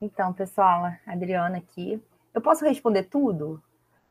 Então, 0.00 0.32
pessoal, 0.32 0.90
Adriana 1.06 1.58
aqui. 1.58 2.00
Eu 2.38 2.42
posso 2.42 2.64
responder 2.64 3.02
tudo? 3.04 3.60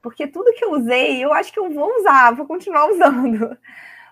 Porque 0.01 0.27
tudo 0.27 0.53
que 0.53 0.63
eu 0.63 0.73
usei, 0.73 1.23
eu 1.23 1.31
acho 1.31 1.51
que 1.51 1.59
eu 1.59 1.69
vou 1.69 1.89
usar, 1.97 2.35
vou 2.35 2.45
continuar 2.45 2.85
usando. 2.91 3.57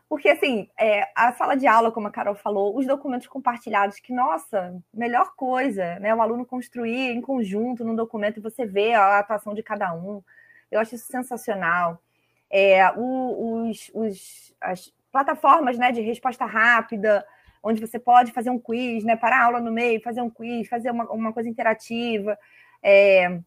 Porque, 0.07 0.29
assim, 0.29 0.69
é, 0.79 1.05
a 1.13 1.33
sala 1.33 1.57
de 1.57 1.67
aula, 1.67 1.91
como 1.91 2.07
a 2.07 2.11
Carol 2.11 2.33
falou, 2.33 2.77
os 2.77 2.87
documentos 2.87 3.27
compartilhados, 3.27 3.99
que, 3.99 4.13
nossa, 4.13 4.73
melhor 4.93 5.33
coisa, 5.35 5.99
né? 5.99 6.15
O 6.15 6.21
aluno 6.21 6.45
construir 6.45 7.11
em 7.11 7.19
conjunto 7.19 7.83
num 7.83 7.93
documento 7.95 8.37
e 8.37 8.41
você 8.41 8.65
vê 8.65 8.93
a 8.93 9.19
atuação 9.19 9.53
de 9.53 9.61
cada 9.61 9.93
um. 9.93 10.23
Eu 10.71 10.79
acho 10.79 10.95
isso 10.95 11.07
sensacional. 11.07 12.01
É, 12.49 12.89
os, 12.97 13.91
os, 13.93 14.55
as 14.61 14.93
plataformas 15.11 15.77
né, 15.77 15.91
de 15.91 15.99
resposta 15.99 16.45
rápida, 16.45 17.25
onde 17.61 17.81
você 17.81 17.99
pode 17.99 18.31
fazer 18.31 18.49
um 18.49 18.59
quiz, 18.59 19.03
né? 19.03 19.17
Parar 19.17 19.41
a 19.41 19.45
aula 19.45 19.59
no 19.59 19.73
meio, 19.73 20.01
fazer 20.01 20.21
um 20.21 20.29
quiz, 20.29 20.69
fazer 20.69 20.91
uma, 20.91 21.03
uma 21.11 21.33
coisa 21.33 21.49
interativa. 21.49 22.39
É, 22.81 23.41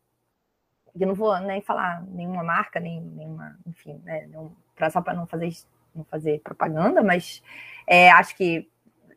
eu 1.01 1.09
não 1.09 1.15
vou 1.15 1.39
nem 1.41 1.61
falar 1.61 2.03
nenhuma 2.03 2.43
marca, 2.43 2.81
nem 2.81 3.01
nenhuma, 3.01 3.59
enfim, 3.67 4.01
né? 4.05 4.27
Não, 4.29 4.53
só 4.91 5.01
para 5.01 5.15
não 5.15 5.27
fazer, 5.27 5.53
não 5.95 6.05
fazer 6.05 6.41
propaganda, 6.41 7.03
mas 7.03 7.43
é, 7.87 8.11
acho 8.11 8.37
que 8.37 8.69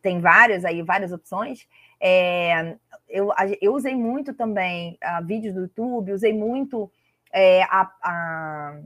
tem 0.02 0.20
várias 0.20 0.64
aí, 0.64 0.82
várias 0.82 1.12
opções. 1.12 1.66
É, 2.00 2.76
eu, 3.08 3.30
eu 3.60 3.74
usei 3.74 3.94
muito 3.94 4.34
também 4.34 4.98
uh, 5.04 5.24
vídeos 5.24 5.54
do 5.54 5.60
YouTube, 5.60 6.12
usei 6.12 6.32
muito 6.32 6.90
é, 7.32 7.62
a, 7.64 7.90
a, 8.02 8.80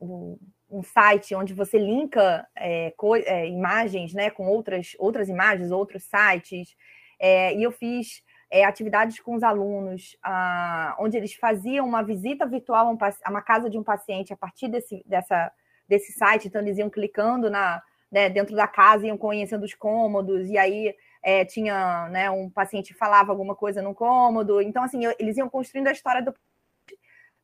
o, 0.00 0.38
um 0.70 0.82
site 0.82 1.34
onde 1.34 1.52
você 1.52 1.78
linka 1.78 2.46
é, 2.56 2.92
é, 3.26 3.46
imagens 3.46 4.14
né, 4.14 4.30
com 4.30 4.46
outras, 4.46 4.96
outras 4.98 5.28
imagens, 5.28 5.70
outros 5.70 6.04
sites. 6.04 6.74
É, 7.20 7.54
e 7.54 7.62
eu 7.62 7.70
fiz 7.70 8.22
é, 8.52 8.64
atividades 8.64 9.18
com 9.18 9.34
os 9.34 9.42
alunos, 9.42 10.14
ah, 10.22 10.94
onde 10.98 11.16
eles 11.16 11.32
faziam 11.32 11.88
uma 11.88 12.02
visita 12.02 12.44
virtual 12.46 12.86
a, 12.86 12.90
um, 12.90 12.98
a, 13.00 13.30
uma 13.30 13.40
casa 13.40 13.70
de 13.70 13.78
um 13.78 13.82
paciente 13.82 14.30
a 14.30 14.36
partir 14.36 14.68
desse, 14.68 15.02
dessa, 15.06 15.50
desse 15.88 16.12
site. 16.12 16.48
Então, 16.48 16.60
eles 16.60 16.76
iam 16.76 16.90
clicando 16.90 17.48
na, 17.48 17.82
né, 18.10 18.28
dentro 18.28 18.54
da 18.54 18.68
casa, 18.68 19.06
iam 19.06 19.16
conhecendo 19.16 19.64
os 19.64 19.72
cômodos, 19.72 20.50
e 20.50 20.58
aí 20.58 20.94
é, 21.22 21.46
tinha 21.46 22.10
né, 22.10 22.30
um 22.30 22.50
paciente 22.50 22.92
falava 22.92 23.32
alguma 23.32 23.56
coisa 23.56 23.80
no 23.80 23.94
cômodo. 23.94 24.60
Então, 24.60 24.84
assim, 24.84 25.02
eu, 25.02 25.14
eles 25.18 25.38
iam 25.38 25.48
construindo 25.48 25.88
a 25.88 25.92
história 25.92 26.22
do 26.22 26.34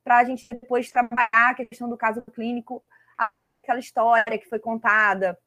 para 0.04 0.18
a 0.18 0.24
gente 0.24 0.46
depois 0.48 0.90
trabalhar 0.90 1.28
a 1.32 1.54
questão 1.54 1.88
do 1.88 1.96
caso 1.96 2.22
clínico 2.34 2.82
aquela 3.62 3.78
história 3.78 4.38
que 4.38 4.48
foi 4.48 4.58
contada. 4.58 5.38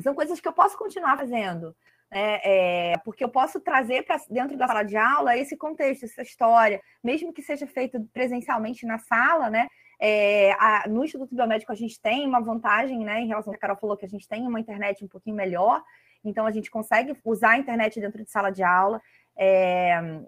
São 0.00 0.14
coisas 0.14 0.40
que 0.40 0.46
eu 0.46 0.52
posso 0.52 0.76
continuar 0.76 1.16
fazendo. 1.16 1.74
Né? 2.10 2.40
É, 2.42 2.98
porque 3.04 3.22
eu 3.22 3.28
posso 3.28 3.60
trazer 3.60 4.04
para 4.04 4.16
dentro 4.30 4.56
da 4.56 4.66
sala 4.66 4.82
de 4.82 4.96
aula 4.96 5.36
esse 5.36 5.56
contexto, 5.56 6.04
essa 6.04 6.22
história, 6.22 6.80
mesmo 7.04 7.32
que 7.32 7.42
seja 7.42 7.66
feito 7.66 8.00
presencialmente 8.12 8.86
na 8.86 8.98
sala, 8.98 9.50
né? 9.50 9.68
É, 10.00 10.52
a, 10.52 10.84
no 10.88 11.04
Instituto 11.04 11.34
Biomédico 11.34 11.72
a 11.72 11.74
gente 11.74 12.00
tem 12.00 12.24
uma 12.24 12.40
vantagem, 12.40 13.00
né, 13.04 13.20
em 13.20 13.26
relação 13.26 13.50
ao 13.50 13.58
que 13.58 13.58
a 13.58 13.60
Carol 13.60 13.76
falou, 13.76 13.96
que 13.96 14.06
a 14.06 14.08
gente 14.08 14.28
tem 14.28 14.46
uma 14.46 14.60
internet 14.60 15.04
um 15.04 15.08
pouquinho 15.08 15.34
melhor, 15.34 15.82
então 16.24 16.46
a 16.46 16.52
gente 16.52 16.70
consegue 16.70 17.16
usar 17.24 17.50
a 17.50 17.58
internet 17.58 18.00
dentro 18.00 18.22
de 18.22 18.30
sala 18.30 18.50
de 18.50 18.62
aula, 18.62 19.02
é, 19.36 20.20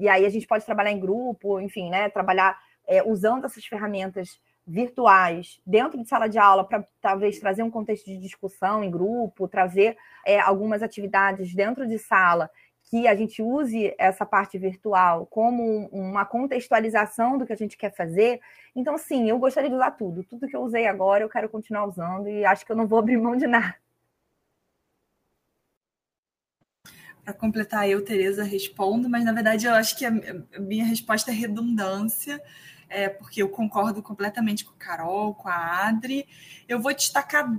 e 0.00 0.08
aí 0.08 0.26
a 0.26 0.28
gente 0.28 0.48
pode 0.48 0.64
trabalhar 0.64 0.90
em 0.90 0.98
grupo, 0.98 1.60
enfim, 1.60 1.90
né, 1.90 2.10
trabalhar 2.10 2.58
é, 2.88 3.04
usando 3.04 3.44
essas 3.44 3.64
ferramentas 3.64 4.40
virtuais 4.66 5.60
dentro 5.66 5.98
de 6.00 6.08
sala 6.08 6.28
de 6.28 6.38
aula 6.38 6.64
para 6.64 6.86
talvez 7.00 7.38
trazer 7.38 7.62
um 7.62 7.70
contexto 7.70 8.06
de 8.06 8.16
discussão 8.16 8.82
em 8.82 8.90
grupo, 8.90 9.48
trazer 9.48 9.96
é, 10.24 10.40
algumas 10.40 10.82
atividades 10.82 11.54
dentro 11.54 11.86
de 11.86 11.98
sala 11.98 12.50
que 12.84 13.08
a 13.08 13.14
gente 13.14 13.42
use 13.42 13.94
essa 13.98 14.26
parte 14.26 14.58
virtual 14.58 15.26
como 15.26 15.86
uma 15.88 16.24
contextualização 16.24 17.38
do 17.38 17.46
que 17.46 17.52
a 17.52 17.56
gente 17.56 17.76
quer 17.76 17.94
fazer. 17.94 18.40
Então, 18.76 18.96
sim, 18.98 19.28
eu 19.28 19.38
gostaria 19.38 19.70
de 19.70 19.76
usar 19.76 19.92
tudo. 19.92 20.22
Tudo 20.22 20.46
que 20.46 20.54
eu 20.54 20.62
usei 20.62 20.86
agora, 20.86 21.24
eu 21.24 21.28
quero 21.28 21.48
continuar 21.48 21.86
usando 21.86 22.28
e 22.28 22.44
acho 22.44 22.64
que 22.64 22.72
eu 22.72 22.76
não 22.76 22.86
vou 22.86 22.98
abrir 22.98 23.16
mão 23.16 23.36
de 23.36 23.46
nada. 23.46 23.74
Para 27.24 27.32
completar, 27.32 27.88
eu, 27.88 28.04
Tereza, 28.04 28.44
respondo, 28.44 29.08
mas 29.08 29.24
na 29.24 29.32
verdade 29.32 29.66
eu 29.66 29.72
acho 29.72 29.96
que 29.96 30.04
a 30.04 30.10
minha 30.60 30.84
resposta 30.84 31.30
é 31.30 31.34
redundância 31.34 32.38
é, 32.94 33.08
porque 33.08 33.42
eu 33.42 33.48
concordo 33.48 34.00
completamente 34.00 34.64
com 34.64 34.70
a 34.70 34.78
Carol, 34.78 35.34
com 35.34 35.48
a 35.48 35.88
Adri. 35.88 36.28
Eu 36.68 36.80
vou 36.80 36.94
destacar 36.94 37.52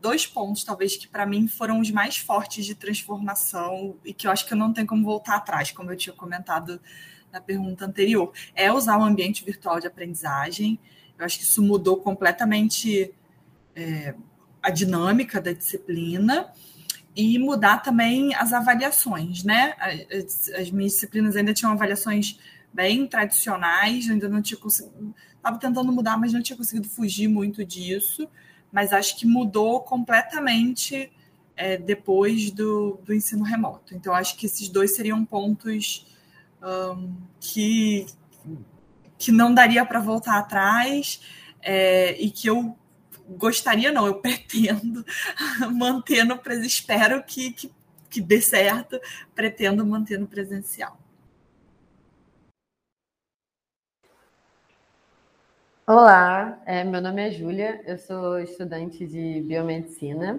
dois 0.00 0.26
pontos, 0.26 0.64
talvez, 0.64 0.96
que 0.96 1.06
para 1.06 1.26
mim 1.26 1.46
foram 1.46 1.78
os 1.78 1.90
mais 1.90 2.16
fortes 2.16 2.64
de 2.64 2.74
transformação 2.74 3.96
e 4.02 4.14
que 4.14 4.26
eu 4.26 4.30
acho 4.30 4.46
que 4.46 4.54
eu 4.54 4.56
não 4.58 4.72
tenho 4.72 4.86
como 4.86 5.04
voltar 5.04 5.36
atrás, 5.36 5.70
como 5.70 5.92
eu 5.92 5.96
tinha 5.96 6.14
comentado 6.14 6.80
na 7.30 7.38
pergunta 7.38 7.84
anterior. 7.84 8.32
É 8.54 8.72
usar 8.72 8.96
o 8.96 9.02
ambiente 9.02 9.44
virtual 9.44 9.78
de 9.78 9.86
aprendizagem. 9.86 10.80
Eu 11.18 11.26
acho 11.26 11.36
que 11.38 11.44
isso 11.44 11.62
mudou 11.62 11.98
completamente 11.98 13.12
é, 13.76 14.14
a 14.62 14.70
dinâmica 14.70 15.38
da 15.38 15.52
disciplina 15.52 16.50
e 17.14 17.38
mudar 17.38 17.82
também 17.82 18.34
as 18.34 18.54
avaliações, 18.54 19.44
né? 19.44 19.74
As, 20.10 20.48
as 20.48 20.70
minhas 20.70 20.94
disciplinas 20.94 21.36
ainda 21.36 21.52
tinham 21.52 21.72
avaliações 21.72 22.38
bem 22.72 23.06
tradicionais, 23.06 24.08
ainda 24.08 24.28
não 24.28 24.42
tinha 24.42 24.58
conseguido. 24.58 25.14
Estava 25.36 25.58
tentando 25.58 25.92
mudar, 25.92 26.16
mas 26.16 26.32
não 26.32 26.42
tinha 26.42 26.56
conseguido 26.56 26.88
fugir 26.88 27.28
muito 27.28 27.64
disso. 27.64 28.28
Mas 28.70 28.92
acho 28.92 29.18
que 29.18 29.26
mudou 29.26 29.80
completamente 29.80 31.12
é, 31.56 31.76
depois 31.76 32.50
do, 32.50 32.98
do 33.04 33.12
ensino 33.12 33.44
remoto. 33.44 33.94
Então, 33.94 34.14
acho 34.14 34.36
que 34.36 34.46
esses 34.46 34.68
dois 34.68 34.94
seriam 34.94 35.24
pontos 35.24 36.06
um, 36.62 37.14
que, 37.40 38.06
que 39.18 39.30
não 39.32 39.52
daria 39.52 39.84
para 39.84 40.00
voltar 40.00 40.38
atrás 40.38 41.20
é, 41.60 42.20
e 42.20 42.30
que 42.30 42.48
eu 42.48 42.76
gostaria, 43.28 43.92
não, 43.92 44.06
eu 44.06 44.14
pretendo 44.20 45.04
manter 45.72 46.24
no 46.24 46.38
presencial. 46.38 46.66
Espero 46.66 47.22
que, 47.24 47.52
que, 47.52 47.70
que 48.08 48.20
dê 48.20 48.40
certo, 48.40 48.98
pretendo 49.34 49.84
manter 49.84 50.18
no 50.18 50.26
presencial. 50.26 51.01
Olá, 55.84 56.62
é, 56.64 56.84
meu 56.84 57.00
nome 57.00 57.26
é 57.26 57.32
Júlia, 57.32 57.82
eu 57.84 57.98
sou 57.98 58.38
estudante 58.38 59.04
de 59.04 59.42
biomedicina 59.42 60.38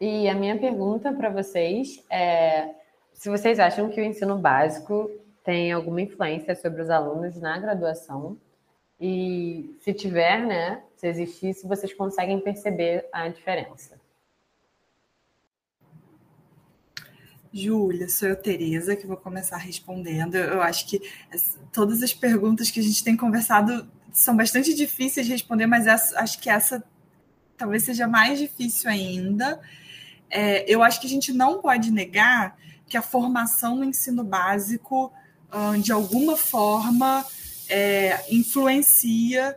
e 0.00 0.28
a 0.28 0.34
minha 0.34 0.58
pergunta 0.58 1.12
para 1.12 1.30
vocês 1.30 2.04
é 2.10 2.74
se 3.12 3.30
vocês 3.30 3.60
acham 3.60 3.88
que 3.88 4.00
o 4.00 4.04
ensino 4.04 4.36
básico 4.36 5.08
tem 5.44 5.70
alguma 5.70 6.02
influência 6.02 6.56
sobre 6.56 6.82
os 6.82 6.90
alunos 6.90 7.36
na 7.36 7.56
graduação 7.56 8.36
e 9.00 9.76
se 9.80 9.94
tiver, 9.94 10.44
né, 10.44 10.82
se 10.96 11.06
existir, 11.06 11.54
se 11.54 11.68
vocês 11.68 11.94
conseguem 11.94 12.40
perceber 12.40 13.08
a 13.12 13.28
diferença. 13.28 13.96
Júlia, 17.52 18.08
sou 18.08 18.28
eu, 18.28 18.36
Tereza, 18.36 18.96
que 18.96 19.06
vou 19.06 19.16
começar 19.16 19.56
respondendo. 19.56 20.34
Eu 20.34 20.60
acho 20.60 20.88
que 20.88 21.00
todas 21.72 22.02
as 22.02 22.12
perguntas 22.12 22.72
que 22.72 22.80
a 22.80 22.82
gente 22.82 23.04
tem 23.04 23.16
conversado 23.16 23.88
são 24.12 24.36
bastante 24.36 24.74
difíceis 24.74 25.26
de 25.26 25.32
responder, 25.32 25.66
mas 25.66 25.86
essa, 25.86 26.18
acho 26.20 26.40
que 26.40 26.50
essa 26.50 26.82
talvez 27.56 27.84
seja 27.84 28.06
mais 28.06 28.38
difícil 28.38 28.90
ainda. 28.90 29.60
É, 30.28 30.64
eu 30.72 30.82
acho 30.82 31.00
que 31.00 31.06
a 31.06 31.10
gente 31.10 31.32
não 31.32 31.60
pode 31.60 31.90
negar 31.90 32.56
que 32.88 32.96
a 32.96 33.02
formação 33.02 33.76
no 33.76 33.84
ensino 33.84 34.24
básico, 34.24 35.12
de 35.80 35.92
alguma 35.92 36.36
forma, 36.36 37.24
é, 37.68 38.24
influencia 38.34 39.56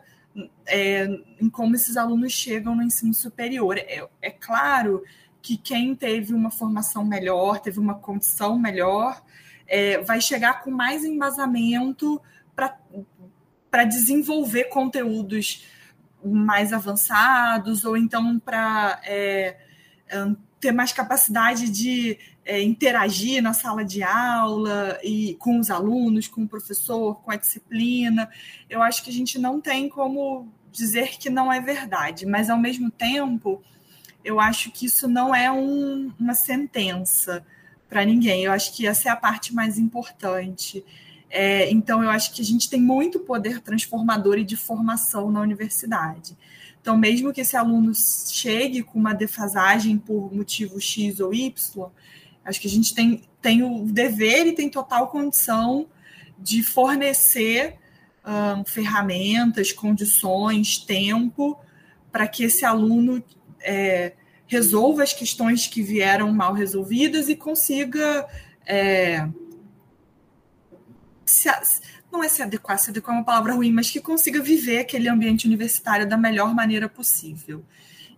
é, 0.65 1.05
em 1.39 1.49
como 1.49 1.75
esses 1.75 1.97
alunos 1.97 2.31
chegam 2.31 2.75
no 2.75 2.83
ensino 2.83 3.13
superior. 3.13 3.77
É, 3.77 4.07
é, 4.21 4.31
claro 4.31 5.03
que 5.41 5.57
quem 5.57 5.95
teve 5.95 6.33
uma 6.33 6.49
formação 6.49 7.03
melhor, 7.03 7.59
teve 7.59 7.79
uma 7.79 7.95
condição 7.95 8.57
melhor, 8.57 9.21
é, 9.67 9.97
vai 9.99 10.21
chegar 10.21 10.63
com 10.63 10.71
mais 10.71 11.03
embasamento 11.03 12.21
para 12.55 12.77
para 13.73 13.85
desenvolver 13.85 14.65
conteúdos 14.65 15.65
mais 16.23 16.71
avançados, 16.71 17.83
ou 17.83 17.97
então 17.97 18.37
para 18.37 19.01
é, 19.03 19.57
ter 20.59 20.71
mais 20.71 20.91
capacidade 20.91 21.71
de 21.71 22.19
é, 22.45 22.61
interagir 22.61 23.41
na 23.41 23.51
sala 23.51 23.83
de 23.83 24.03
aula 24.03 24.99
e 25.03 25.33
com 25.39 25.57
os 25.57 25.71
alunos, 25.71 26.27
com 26.27 26.43
o 26.43 26.47
professor, 26.47 27.15
com 27.23 27.31
a 27.31 27.35
disciplina. 27.35 28.29
Eu 28.69 28.83
acho 28.83 29.03
que 29.03 29.09
a 29.09 29.13
gente 29.13 29.39
não 29.39 29.59
tem 29.59 29.89
como 29.89 30.53
dizer 30.71 31.17
que 31.17 31.31
não 31.31 31.51
é 31.51 31.59
verdade, 31.59 32.27
mas 32.27 32.51
ao 32.51 32.59
mesmo 32.59 32.91
tempo, 32.91 33.59
eu 34.23 34.39
acho 34.39 34.69
que 34.69 34.85
isso 34.85 35.07
não 35.07 35.33
é 35.33 35.51
um, 35.51 36.13
uma 36.19 36.35
sentença 36.35 37.43
para 37.89 38.05
ninguém. 38.05 38.43
Eu 38.43 38.51
acho 38.51 38.71
que 38.75 38.85
essa 38.85 39.09
é 39.09 39.11
a 39.11 39.15
parte 39.15 39.51
mais 39.51 39.79
importante. 39.79 40.85
É, 41.35 41.71
então, 41.71 42.03
eu 42.03 42.11
acho 42.11 42.31
que 42.31 42.43
a 42.43 42.45
gente 42.45 42.69
tem 42.69 42.79
muito 42.79 43.19
poder 43.19 43.59
transformador 43.59 44.37
e 44.37 44.43
de 44.43 44.55
formação 44.55 45.31
na 45.31 45.41
universidade. 45.41 46.37
Então, 46.79 46.95
mesmo 46.95 47.33
que 47.33 47.41
esse 47.41 47.57
aluno 47.57 47.91
chegue 47.95 48.83
com 48.83 48.99
uma 48.99 49.15
defasagem 49.15 49.97
por 49.97 50.31
motivo 50.31 50.79
X 50.79 51.19
ou 51.19 51.33
Y, 51.33 51.89
acho 52.45 52.61
que 52.61 52.67
a 52.67 52.69
gente 52.69 52.93
tem, 52.93 53.23
tem 53.41 53.63
o 53.63 53.83
dever 53.83 54.45
e 54.45 54.53
tem 54.53 54.69
total 54.69 55.07
condição 55.07 55.87
de 56.37 56.61
fornecer 56.61 57.79
um, 58.23 58.63
ferramentas, 58.63 59.71
condições, 59.71 60.77
tempo, 60.77 61.57
para 62.11 62.27
que 62.27 62.43
esse 62.43 62.63
aluno 62.63 63.23
é, 63.59 64.13
resolva 64.45 65.01
as 65.01 65.13
questões 65.13 65.65
que 65.65 65.81
vieram 65.81 66.31
mal 66.31 66.53
resolvidas 66.53 67.27
e 67.27 67.35
consiga. 67.35 68.27
É, 68.67 69.27
se, 71.25 71.49
não 72.11 72.23
é 72.23 72.29
se 72.29 72.41
adequar, 72.41 72.77
se 72.77 72.89
adequar 72.89 73.15
é 73.15 73.19
uma 73.19 73.25
palavra 73.25 73.53
ruim, 73.53 73.71
mas 73.71 73.89
que 73.89 73.99
consiga 73.99 74.41
viver 74.41 74.79
aquele 74.79 75.09
ambiente 75.09 75.47
universitário 75.47 76.07
da 76.07 76.17
melhor 76.17 76.53
maneira 76.53 76.87
possível. 76.87 77.63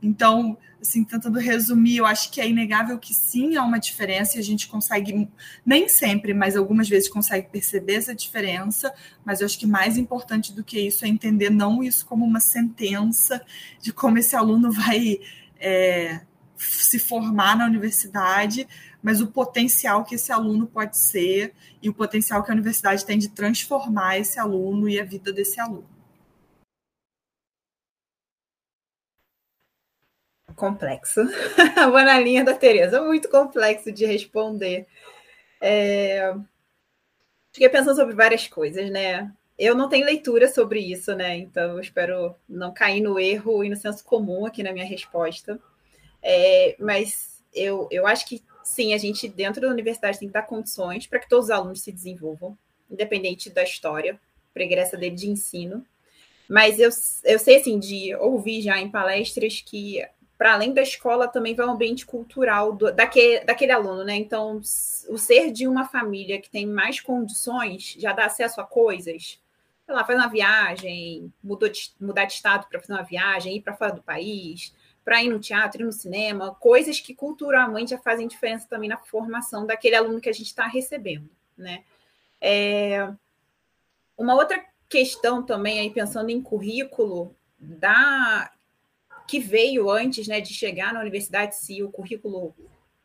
Então, 0.01 0.57
assim, 0.81 1.03
tentando 1.03 1.39
resumir, 1.39 1.97
eu 1.97 2.05
acho 2.05 2.31
que 2.31 2.39
é 2.39 2.47
inegável 2.47 3.00
que 3.00 3.13
sim 3.13 3.55
há 3.55 3.63
uma 3.63 3.79
diferença 3.79 4.38
e 4.38 4.39
a 4.39 4.43
gente 4.43 4.67
consegue, 4.67 5.27
nem 5.65 5.88
sempre, 5.88 6.33
mas 6.33 6.55
algumas 6.55 6.88
vezes 6.88 7.09
consegue 7.09 7.50
perceber 7.50 7.95
essa 7.95 8.13
diferença, 8.13 8.93
mas 9.24 9.41
eu 9.41 9.45
acho 9.45 9.57
que 9.57 9.65
mais 9.65 9.97
importante 9.97 10.53
do 10.53 10.63
que 10.63 10.79
isso 10.79 11.05
é 11.05 11.07
entender 11.07 11.50
não 11.50 11.83
isso 11.83 12.05
como 12.05 12.25
uma 12.25 12.39
sentença 12.39 13.41
de 13.81 13.91
como 13.91 14.17
esse 14.17 14.35
aluno 14.35 14.71
vai 14.71 15.19
é, 15.59 16.21
se 16.57 17.00
formar 17.00 17.57
na 17.57 17.65
universidade, 17.65 18.67
mas 19.05 19.21
o 19.21 19.27
potencial 19.27 20.03
que 20.03 20.15
esse 20.15 20.31
aluno 20.31 20.65
pode 20.65 20.97
ser 20.97 21.53
e 21.79 21.88
o 21.88 21.93
potencial 21.93 22.43
que 22.43 22.50
a 22.50 22.55
universidade 22.55 23.05
tem 23.05 23.19
de 23.19 23.29
transformar 23.29 24.17
esse 24.17 24.39
aluno 24.39 24.89
e 24.89 25.00
a 25.00 25.03
vida 25.03 25.31
desse 25.31 25.59
aluno. 25.59 25.88
Complexo. 30.55 31.21
Vou 31.91 32.01
na 32.01 32.19
linha 32.19 32.43
da 32.43 32.55
Tereza, 32.55 33.00
muito 33.00 33.29
complexo 33.29 33.91
de 33.91 34.07
responder. 34.07 34.88
É... 35.62 36.33
Fiquei 37.53 37.69
pensando 37.69 37.95
sobre 37.95 38.15
várias 38.15 38.47
coisas, 38.47 38.89
né? 38.89 39.31
Eu 39.55 39.75
não 39.75 39.88
tenho 39.88 40.07
leitura 40.07 40.47
sobre 40.47 40.79
isso, 40.79 41.13
né? 41.13 41.38
Então 41.38 41.79
espero 41.79 42.35
não 42.50 42.74
cair 42.74 43.01
no 43.01 43.19
erro 43.19 43.63
e 43.63 43.69
no 43.69 43.75
senso 43.75 44.03
comum 44.03 44.47
aqui 44.47 44.63
na 44.63 44.74
minha 44.74 44.85
resposta. 44.85 45.59
É, 46.24 46.75
mas 46.79 47.43
eu, 47.53 47.88
eu 47.91 48.07
acho 48.07 48.25
que 48.25 48.43
sim, 48.65 48.93
a 48.93 48.98
gente 48.98 49.29
dentro 49.29 49.62
da 49.62 49.69
universidade 49.69 50.19
tem 50.19 50.27
que 50.27 50.34
dar 50.34 50.41
condições 50.41 51.05
para 51.05 51.19
que 51.19 51.29
todos 51.29 51.45
os 51.45 51.51
alunos 51.51 51.81
se 51.81 51.91
desenvolvam, 51.91 52.57
independente 52.89 53.50
da 53.50 53.63
história, 53.63 54.19
pregressa 54.53 54.98
dele 54.98 55.15
de 55.15 55.29
ensino. 55.29 55.86
Mas 56.50 56.79
eu, 56.79 56.89
eu 57.24 57.39
sei, 57.39 57.57
assim, 57.57 57.79
de 57.79 58.15
ouvir 58.15 58.62
já 58.62 58.79
em 58.79 58.89
palestras 58.89 59.62
que, 59.62 60.05
para 60.38 60.53
além 60.53 60.74
da 60.74 60.81
escola, 60.81 61.27
também 61.27 61.55
vai 61.55 61.65
um 61.65 61.72
ambiente 61.72 62.05
cultural 62.05 62.74
do, 62.74 62.91
daquele, 62.91 63.45
daquele 63.45 63.72
aluno, 63.72 64.03
né? 64.03 64.15
Então, 64.15 64.57
o 65.10 65.17
ser 65.17 65.51
de 65.51 65.67
uma 65.67 65.86
família 65.86 66.41
que 66.41 66.50
tem 66.50 66.65
mais 66.65 67.00
condições 67.00 67.95
já 67.98 68.13
dá 68.13 68.25
acesso 68.25 68.60
a 68.60 68.63
coisas, 68.63 69.39
sei 69.86 69.95
lá, 69.95 70.03
fazer 70.03 70.19
uma 70.19 70.29
viagem, 70.29 71.31
mudou 71.43 71.69
de, 71.69 71.91
mudar 72.00 72.25
de 72.25 72.34
estado 72.34 72.67
para 72.67 72.79
fazer 72.79 72.93
uma 72.93 73.03
viagem, 73.03 73.55
ir 73.55 73.62
para 73.62 73.75
fora 73.75 73.93
do 73.93 74.01
país, 74.01 74.74
para 75.05 75.24
ir 75.24 75.29
no 75.29 75.39
teatro, 75.39 75.83
ir 75.83 75.85
no 75.85 75.91
cinema, 75.91 76.55
coisas 76.55 77.00
que 77.00 77.13
culturalmente 77.13 77.91
já 77.91 77.97
fazem 78.00 78.27
diferença 78.27 78.67
também 78.67 78.89
na 78.89 78.97
formação 78.97 79.65
daquele 79.65 79.96
aluno 79.96 80.20
que 80.20 80.27
a 80.27 80.33
gente 80.33 80.48
está 80.48 80.65
recebendo, 80.65 81.29
né? 81.55 81.83
É... 82.41 83.07
Uma 84.18 84.33
outra 84.33 84.65
questão 84.89 85.44
também 85.44 85.79
aí 85.79 85.89
pensando 85.91 86.29
em 86.29 86.41
currículo 86.41 87.35
da 87.59 88.51
que 89.27 89.39
veio 89.39 89.89
antes, 89.89 90.27
né, 90.27 90.39
de 90.39 90.53
chegar 90.53 90.94
na 90.94 91.01
universidade, 91.01 91.55
se 91.55 91.81
o 91.81 91.89
currículo 91.89 92.53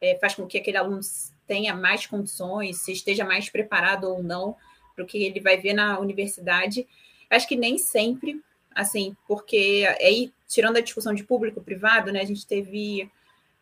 é, 0.01 0.19
faz 0.19 0.35
com 0.35 0.47
que 0.47 0.59
aquele 0.59 0.77
aluno 0.77 1.01
tenha 1.47 1.75
mais 1.75 2.07
condições, 2.07 2.83
se 2.83 2.93
esteja 2.93 3.25
mais 3.25 3.49
preparado 3.49 4.05
ou 4.05 4.23
não 4.23 4.55
para 4.95 5.05
o 5.05 5.07
que 5.07 5.23
ele 5.23 5.41
vai 5.41 5.57
ver 5.57 5.73
na 5.73 5.99
universidade. 5.99 6.87
Acho 7.31 7.49
que 7.49 7.57
nem 7.57 7.79
sempre 7.79 8.43
assim, 8.75 9.17
porque 9.27 9.87
aí, 10.01 10.33
tirando 10.49 10.77
a 10.77 10.81
discussão 10.81 11.15
de 11.15 11.25
público-privado, 11.25 12.13
né, 12.13 12.21
a 12.21 12.27
gente 12.27 12.47
teve 12.47 13.11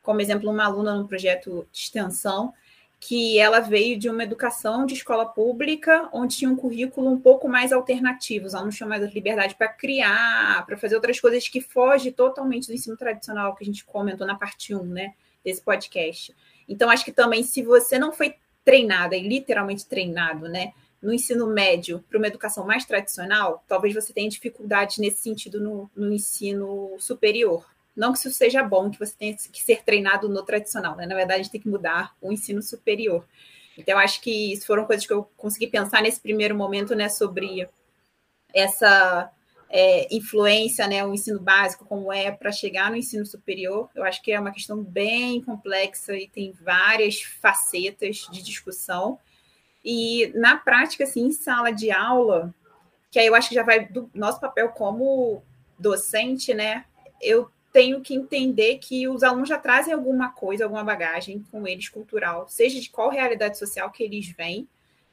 como 0.02 0.20
exemplo 0.20 0.50
uma 0.50 0.64
aluna 0.64 0.94
no 0.94 1.06
projeto 1.06 1.66
de 1.70 1.78
extensão 1.78 2.52
que 3.00 3.38
ela 3.38 3.60
veio 3.60 3.96
de 3.96 4.08
uma 4.08 4.24
educação 4.24 4.84
de 4.84 4.94
escola 4.94 5.24
pública, 5.24 6.08
onde 6.12 6.38
tinha 6.38 6.50
um 6.50 6.56
currículo 6.56 7.10
um 7.10 7.20
pouco 7.20 7.48
mais 7.48 7.72
alternativo, 7.72 8.46
os 8.46 8.54
alunos 8.54 8.76
tinham 8.76 8.88
mais 8.88 9.02
liberdade 9.14 9.54
para 9.54 9.68
criar, 9.68 10.66
para 10.66 10.76
fazer 10.76 10.96
outras 10.96 11.20
coisas 11.20 11.48
que 11.48 11.60
foge 11.60 12.10
totalmente 12.10 12.66
do 12.66 12.74
ensino 12.74 12.96
tradicional 12.96 13.54
que 13.54 13.62
a 13.62 13.66
gente 13.66 13.84
comentou 13.84 14.26
na 14.26 14.34
parte 14.34 14.74
1, 14.74 14.82
né, 14.82 15.14
desse 15.44 15.62
podcast. 15.62 16.34
Então, 16.68 16.90
acho 16.90 17.04
que 17.04 17.12
também, 17.12 17.44
se 17.44 17.62
você 17.62 17.98
não 17.98 18.12
foi 18.12 18.34
treinada, 18.64 19.16
e 19.16 19.26
literalmente 19.26 19.86
treinado, 19.86 20.48
né, 20.48 20.72
no 21.00 21.12
ensino 21.12 21.46
médio 21.46 22.04
para 22.08 22.18
uma 22.18 22.26
educação 22.26 22.66
mais 22.66 22.84
tradicional, 22.84 23.64
talvez 23.68 23.94
você 23.94 24.12
tenha 24.12 24.28
dificuldades 24.28 24.98
nesse 24.98 25.22
sentido 25.22 25.60
no, 25.60 25.90
no, 25.94 26.12
ensino 26.12 26.96
superior. 26.98 27.64
Não 27.96 28.12
que 28.12 28.18
isso 28.18 28.30
seja 28.30 28.62
bom, 28.62 28.90
que 28.90 28.98
você 28.98 29.14
tenha 29.16 29.34
que 29.34 29.62
ser 29.62 29.82
treinado 29.82 30.28
no 30.28 30.42
tradicional, 30.42 30.96
né? 30.96 31.06
Na 31.06 31.14
verdade, 31.14 31.40
a 31.40 31.42
gente 31.42 31.52
tem 31.52 31.60
que 31.60 31.68
mudar 31.68 32.14
o 32.20 32.32
ensino 32.32 32.62
superior. 32.62 33.24
Então, 33.76 33.96
acho 33.98 34.20
que 34.20 34.52
isso 34.52 34.66
foram 34.66 34.84
coisas 34.84 35.06
que 35.06 35.12
eu 35.12 35.28
consegui 35.36 35.68
pensar 35.68 36.02
nesse 36.02 36.20
primeiro 36.20 36.54
momento, 36.54 36.96
né, 36.96 37.08
sobre 37.08 37.68
essa 38.52 39.30
é, 39.70 40.12
influência, 40.14 40.86
né, 40.88 41.04
o 41.04 41.14
ensino 41.14 41.38
básico, 41.38 41.84
como 41.84 42.12
é 42.12 42.30
para 42.30 42.50
chegar 42.50 42.90
no 42.90 42.96
ensino 42.96 43.24
superior. 43.24 43.88
Eu 43.94 44.02
acho 44.02 44.20
que 44.20 44.32
é 44.32 44.40
uma 44.40 44.50
questão 44.50 44.82
bem 44.82 45.40
complexa 45.42 46.16
e 46.16 46.26
tem 46.26 46.52
várias 46.60 47.22
facetas 47.22 48.26
de 48.30 48.42
discussão. 48.42 49.18
E 49.84 50.32
na 50.34 50.56
prática, 50.56 51.04
assim, 51.04 51.26
em 51.26 51.32
sala 51.32 51.70
de 51.70 51.90
aula, 51.90 52.54
que 53.10 53.18
aí 53.18 53.26
eu 53.26 53.34
acho 53.34 53.48
que 53.48 53.54
já 53.54 53.62
vai 53.62 53.86
do 53.86 54.10
nosso 54.14 54.40
papel 54.40 54.68
como 54.70 55.42
docente, 55.78 56.52
né? 56.52 56.84
Eu 57.20 57.50
tenho 57.72 58.00
que 58.00 58.14
entender 58.14 58.78
que 58.78 59.08
os 59.08 59.22
alunos 59.22 59.48
já 59.48 59.58
trazem 59.58 59.92
alguma 59.92 60.30
coisa, 60.30 60.64
alguma 60.64 60.84
bagagem 60.84 61.44
com 61.50 61.66
eles 61.66 61.88
cultural, 61.88 62.48
seja 62.48 62.80
de 62.80 62.90
qual 62.90 63.10
realidade 63.10 63.58
social 63.58 63.90
que 63.90 64.02
eles 64.02 64.28
vêm, 64.30 64.68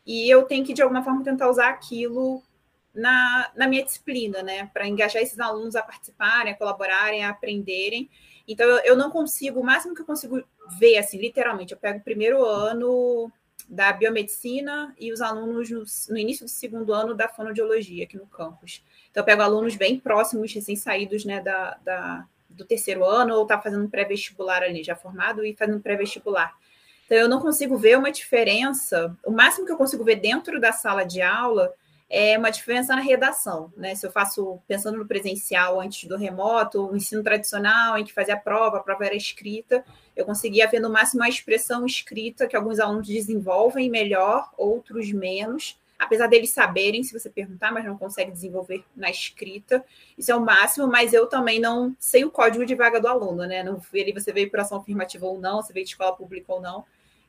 e 0.05 0.29
eu 0.29 0.43
tenho 0.43 0.65
que, 0.65 0.73
de 0.73 0.81
alguma 0.81 1.03
forma, 1.03 1.23
tentar 1.23 1.49
usar 1.49 1.69
aquilo 1.69 2.43
na, 2.93 3.51
na 3.55 3.67
minha 3.67 3.83
disciplina, 3.83 4.41
né? 4.43 4.69
Para 4.73 4.87
engajar 4.87 5.21
esses 5.21 5.39
alunos 5.39 5.75
a 5.75 5.83
participarem, 5.83 6.53
a 6.53 6.55
colaborarem, 6.55 7.23
a 7.23 7.29
aprenderem. 7.29 8.09
Então, 8.47 8.65
eu, 8.65 8.77
eu 8.79 8.95
não 8.95 9.09
consigo, 9.09 9.59
o 9.59 9.63
máximo 9.63 9.95
que 9.95 10.01
eu 10.01 10.05
consigo 10.05 10.41
ver, 10.79 10.97
assim, 10.97 11.17
literalmente, 11.17 11.73
eu 11.73 11.79
pego 11.79 11.99
o 11.99 12.03
primeiro 12.03 12.45
ano 12.45 13.31
da 13.67 13.91
biomedicina 13.91 14.93
e 14.99 15.11
os 15.11 15.21
alunos 15.21 15.69
no, 15.69 15.83
no, 16.09 16.17
início 16.17 16.45
do 16.45 16.49
segundo 16.49 16.93
ano 16.93 17.13
da 17.13 17.27
fonoaudiologia 17.27 18.03
aqui 18.03 18.17
no 18.17 18.27
campus. 18.27 18.83
Então, 19.09 19.21
eu 19.21 19.25
pego 19.25 19.41
alunos 19.41 19.75
bem 19.75 19.99
próximos, 19.99 20.53
recém-saídos 20.53 21.25
né, 21.25 21.41
da, 21.41 21.77
da, 21.83 22.25
do 22.49 22.63
terceiro 22.63 23.03
ano, 23.03 23.35
ou 23.35 23.43
está 23.43 23.59
fazendo 23.59 23.89
pré-vestibular 23.89 24.61
ali, 24.61 24.83
já 24.83 24.95
formado 24.95 25.43
e 25.43 25.55
fazendo 25.55 25.79
pré-vestibular. 25.79 26.53
Então, 27.05 27.17
eu 27.17 27.29
não 27.29 27.39
consigo 27.39 27.77
ver 27.77 27.97
uma 27.97 28.11
diferença. 28.11 29.15
O 29.25 29.31
máximo 29.31 29.65
que 29.65 29.71
eu 29.71 29.77
consigo 29.77 30.03
ver 30.03 30.17
dentro 30.17 30.59
da 30.59 30.71
sala 30.71 31.03
de 31.03 31.21
aula 31.21 31.73
é 32.09 32.37
uma 32.37 32.49
diferença 32.49 32.95
na 32.95 33.01
redação, 33.01 33.73
né? 33.75 33.95
Se 33.95 34.05
eu 34.05 34.11
faço, 34.11 34.59
pensando 34.67 34.97
no 34.97 35.07
presencial 35.07 35.81
antes 35.81 36.07
do 36.07 36.15
remoto, 36.15 36.87
o 36.87 36.95
ensino 36.95 37.23
tradicional, 37.23 37.97
em 37.97 38.03
que 38.03 38.13
fazia 38.13 38.35
a 38.35 38.39
prova, 38.39 38.77
a 38.77 38.83
prova 38.83 39.05
era 39.05 39.15
escrita, 39.15 39.83
eu 40.15 40.25
conseguia 40.25 40.67
ver 40.67 40.79
no 40.79 40.89
máximo 40.89 41.23
a 41.23 41.29
expressão 41.29 41.85
escrita, 41.85 42.47
que 42.47 42.55
alguns 42.55 42.79
alunos 42.79 43.07
desenvolvem 43.07 43.89
melhor, 43.89 44.49
outros 44.55 45.11
menos, 45.11 45.79
apesar 45.97 46.27
deles 46.27 46.51
saberem, 46.51 47.03
se 47.03 47.17
você 47.17 47.29
perguntar, 47.29 47.71
mas 47.71 47.85
não 47.85 47.97
consegue 47.97 48.31
desenvolver 48.31 48.83
na 48.95 49.09
escrita. 49.09 49.83
Isso 50.17 50.31
é 50.31 50.35
o 50.35 50.41
máximo, 50.41 50.87
mas 50.87 51.13
eu 51.13 51.25
também 51.25 51.59
não 51.59 51.95
sei 51.99 52.23
o 52.23 52.31
código 52.31 52.65
de 52.65 52.75
vaga 52.75 52.99
do 52.99 53.07
aluno, 53.07 53.45
né? 53.45 53.63
Não 53.63 53.81
ali 53.93 54.11
você 54.13 54.31
veio 54.31 54.49
por 54.49 54.59
ação 54.59 54.77
afirmativa 54.77 55.25
ou 55.25 55.39
não, 55.39 55.61
você 55.61 55.73
veio 55.73 55.85
de 55.85 55.91
escola 55.91 56.15
pública 56.15 56.53
ou 56.53 56.61
não. 56.61 56.85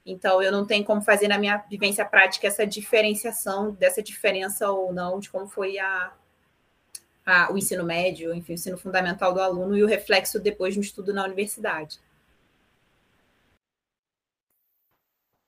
Então, 0.07 0.41
eu 0.41 0.53
não 0.53 0.65
tenho 0.65 0.85
como 0.85 1.03
fazer 1.03 1.27
na 1.27 1.37
minha 1.37 1.57
vivência 1.69 2.05
prática 2.05 2.47
essa 2.47 2.65
diferenciação 2.65 3.73
dessa 3.73 4.01
diferença 4.01 4.71
ou 4.71 4.93
não 4.93 5.19
de 5.19 5.29
como 5.29 5.49
foi 5.49 5.81
a, 5.81 6.13
a, 7.27 7.53
o 7.53 7.59
ensino 7.59 7.83
médio, 7.85 8.33
enfim, 8.33 8.53
o 8.53 8.55
ensino 8.55 8.79
fundamental 8.79 9.35
do 9.35 9.41
aluno 9.41 9.77
e 9.77 9.83
o 9.83 9.87
reflexo 9.87 10.39
depois 10.39 10.77
no 10.77 10.83
estudo 10.83 11.13
na 11.13 11.25
universidade. 11.25 11.99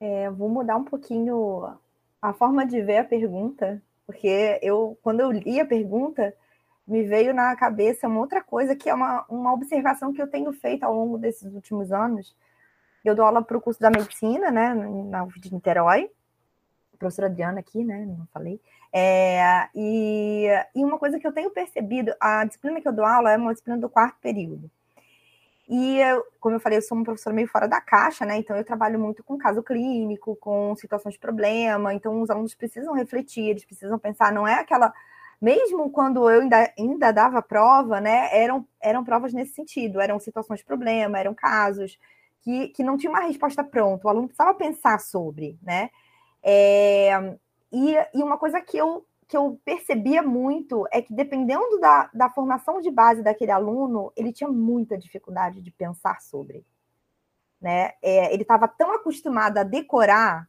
É, 0.01 0.29
vou 0.31 0.49
mudar 0.49 0.77
um 0.77 0.85
pouquinho 0.85 1.79
a 2.21 2.33
forma 2.33 2.67
de 2.67 2.83
ver 2.83 2.99
a 2.99 3.05
pergunta, 3.05 3.81
porque 4.07 4.59
eu, 4.61 4.99
quando 5.03 5.21
eu 5.21 5.31
li 5.31 5.61
a 5.61 5.67
pergunta, 5.67 6.35
me 6.85 7.05
veio 7.05 7.33
na 7.33 7.55
cabeça 7.55 8.09
uma 8.09 8.21
outra 8.21 8.43
coisa, 8.43 8.75
que 8.75 8.91
é 8.91 8.95
uma, 8.95 9.25
uma 9.29 9.53
observação 9.53 10.13
que 10.13 10.21
eu 10.21 10.27
tenho 10.29 10.53
feito 10.53 10.83
ao 10.83 10.95
longo 10.95 11.17
desses 11.17 11.53
últimos 11.55 11.93
anos. 11.93 12.35
Eu 13.09 13.15
dou 13.15 13.25
aula 13.25 13.43
para 13.43 13.57
o 13.57 13.61
curso 13.61 13.81
da 13.81 13.91
medicina, 13.91 14.51
né, 14.51 14.75
na 14.75 15.25
UF 15.25 15.41
de 15.41 15.53
Niterói, 15.53 16.11
professora 16.99 17.29
Adriana 17.29 17.61
aqui, 17.61 17.85
né, 17.85 18.05
não 18.07 18.27
falei. 18.33 18.61
É, 18.93 19.69
e, 19.75 20.49
e 20.75 20.85
uma 20.85 20.99
coisa 20.99 21.19
que 21.19 21.27
eu 21.27 21.33
tenho 21.33 21.51
percebido, 21.51 22.13
a 22.21 22.45
disciplina 22.45 22.81
que 22.81 22.89
eu 22.89 22.93
dou 22.93 23.05
aula 23.05 23.33
é 23.33 23.37
uma 23.37 23.53
disciplina 23.53 23.79
do 23.79 23.89
quarto 23.89 24.17
período. 24.21 24.71
E, 25.71 26.01
como 26.41 26.57
eu 26.57 26.61
falei, 26.61 26.79
eu 26.79 26.83
sou 26.83 26.97
uma 26.97 27.05
professora 27.05 27.37
meio 27.37 27.47
fora 27.47 27.69
da 27.69 27.79
caixa, 27.79 28.25
né? 28.25 28.39
Então, 28.39 28.57
eu 28.57 28.65
trabalho 28.65 28.99
muito 28.99 29.23
com 29.23 29.37
caso 29.37 29.63
clínico, 29.63 30.35
com 30.37 30.75
situações 30.77 31.13
de 31.13 31.21
problema. 31.21 31.93
Então, 31.93 32.23
os 32.23 32.31
alunos 32.31 32.55
precisam 32.55 32.95
refletir, 32.95 33.51
eles 33.51 33.67
precisam 33.67 33.99
pensar. 33.99 34.33
Não 34.33 34.49
é 34.49 34.55
aquela. 34.55 34.95
Mesmo 35.41 35.91
quando 35.91 36.29
eu 36.31 36.41
ainda, 36.41 36.73
ainda 36.79 37.13
dava 37.13 37.43
prova, 37.43 38.01
né? 38.01 38.31
Eram, 38.33 38.67
eram 38.81 39.05
provas 39.05 39.35
nesse 39.35 39.53
sentido. 39.53 40.01
Eram 40.01 40.19
situações 40.19 40.61
de 40.61 40.65
problema, 40.65 41.19
eram 41.19 41.35
casos 41.35 41.99
que, 42.41 42.69
que 42.69 42.83
não 42.83 42.97
tinha 42.97 43.11
uma 43.11 43.21
resposta 43.21 43.63
pronta. 43.65 44.07
O 44.07 44.11
aluno 44.11 44.29
precisava 44.29 44.55
pensar 44.55 44.99
sobre, 45.01 45.59
né? 45.63 45.91
É, 46.43 47.11
e, 47.73 47.95
e 48.15 48.23
uma 48.23 48.39
coisa 48.39 48.61
que 48.61 48.77
eu 48.77 49.05
que 49.29 49.37
eu 49.37 49.61
percebia 49.63 50.23
muito 50.23 50.89
é 50.91 51.03
que, 51.03 51.13
dependendo 51.13 51.79
da, 51.79 52.09
da 52.15 52.31
formação 52.31 52.81
de 52.81 52.91
base 52.91 53.23
daquele 53.23 53.51
aluno, 53.51 54.11
ele 54.17 54.33
tinha 54.33 54.49
muita 54.49 54.97
dificuldade 54.97 55.61
de 55.61 55.71
pensar 55.71 56.23
sobre. 56.23 56.65
Né? 57.61 57.93
É, 58.01 58.33
ele 58.33 58.43
estava 58.43 58.67
tão 58.67 58.91
acostumado 58.95 59.59
a 59.59 59.63
decorar 59.65 60.49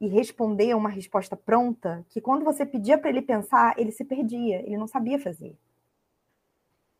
e 0.00 0.08
responder 0.08 0.74
uma 0.74 0.88
resposta 0.88 1.36
pronta 1.36 2.04
que, 2.08 2.22
quando 2.22 2.42
você 2.42 2.64
pedia 2.64 2.96
para 2.96 3.10
ele 3.10 3.20
pensar, 3.20 3.78
ele 3.78 3.92
se 3.92 4.04
perdia, 4.04 4.60
ele 4.60 4.78
não 4.78 4.86
sabia 4.86 5.18
fazer. 5.18 5.54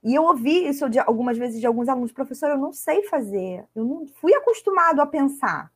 E 0.05 0.15
eu 0.15 0.25
ouvi 0.25 0.69
isso 0.69 0.89
de, 0.89 0.99
algumas 0.99 1.39
vezes 1.39 1.61
de 1.61 1.67
alguns 1.67 1.89
alunos, 1.89 2.13
professor, 2.13 2.51
eu 2.51 2.59
não 2.59 2.73
sei 2.73 3.03
fazer, 3.05 3.67
eu 3.75 3.85
não 3.85 4.07
fui 4.07 4.35
acostumado 4.35 5.01
a 5.01 5.07
pensar. 5.07 5.73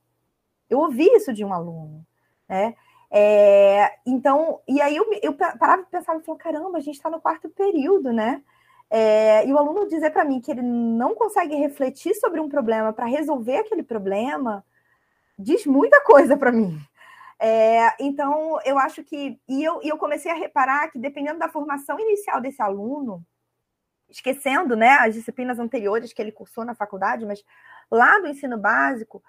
Eu 0.69 0.81
ouvi 0.81 1.07
isso 1.15 1.33
de 1.33 1.45
um 1.45 1.53
aluno, 1.53 2.07
né? 2.49 2.75
É, 3.11 3.91
então, 4.07 4.61
e 4.69 4.83
aí 4.83 4.95
eu, 4.95 5.07
eu 5.23 5.33
parava 5.33 5.83
e 5.83 5.87
pensava 5.87 6.21
e 6.21 6.23
falava, 6.23 6.45
caramba, 6.45 6.77
a 6.77 6.81
gente 6.81 6.97
está 6.97 7.09
no 7.09 7.21
quarto 7.21 7.49
período, 7.49 8.13
né? 8.13 8.43
É, 8.91 9.47
e 9.47 9.53
o 9.53 9.59
aluno 9.59 9.89
dizer 9.89 10.11
para 10.11 10.25
mim 10.25 10.41
que 10.41 10.51
ele 10.51 10.63
não 10.63 11.15
consegue 11.15 11.55
refletir 11.55 12.15
sobre 12.15 12.41
um 12.41 12.49
problema 12.49 12.93
para 12.93 13.07
resolver 13.07 13.57
aquele 13.59 13.83
problema 13.83 14.65
diz 15.39 15.65
muita 15.67 16.03
coisa 16.03 16.37
para 16.37 16.51
mim. 16.51 16.79
É, 17.39 17.95
então, 18.03 18.59
eu 18.65 18.79
acho 18.79 19.05
que. 19.05 19.39
E 19.49 19.63
eu, 19.63 19.81
e 19.83 19.89
eu 19.89 19.97
comecei 19.97 20.31
a 20.31 20.35
reparar 20.35 20.91
que, 20.91 20.99
dependendo 20.99 21.39
da 21.39 21.49
formação 21.49 21.99
inicial 22.01 22.41
desse 22.41 22.61
aluno, 22.61 23.25
esquecendo 24.09 24.75
né, 24.75 24.91
as 25.01 25.15
disciplinas 25.15 25.59
anteriores 25.59 26.13
que 26.13 26.21
ele 26.21 26.33
cursou 26.33 26.65
na 26.65 26.75
faculdade, 26.75 27.27
mas 27.27 27.45
lá 27.91 28.19
do 28.21 28.29
ensino 28.29 28.59
básico, 28.59 29.23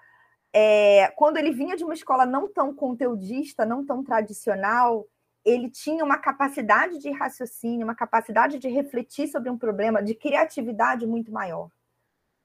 é, 0.52 1.08
quando 1.16 1.36
ele 1.36 1.52
vinha 1.52 1.76
de 1.76 1.84
uma 1.84 1.94
escola 1.94 2.26
não 2.26 2.48
tão 2.48 2.74
conteudista, 2.74 3.64
não 3.64 3.84
tão 3.84 4.02
tradicional, 4.02 5.06
ele 5.44 5.70
tinha 5.70 6.04
uma 6.04 6.18
capacidade 6.18 6.98
de 6.98 7.10
raciocínio, 7.10 7.86
uma 7.86 7.94
capacidade 7.94 8.58
de 8.58 8.68
refletir 8.68 9.28
sobre 9.28 9.48
um 9.48 9.56
problema, 9.56 10.02
de 10.02 10.14
criatividade 10.14 11.06
muito 11.06 11.32
maior. 11.32 11.70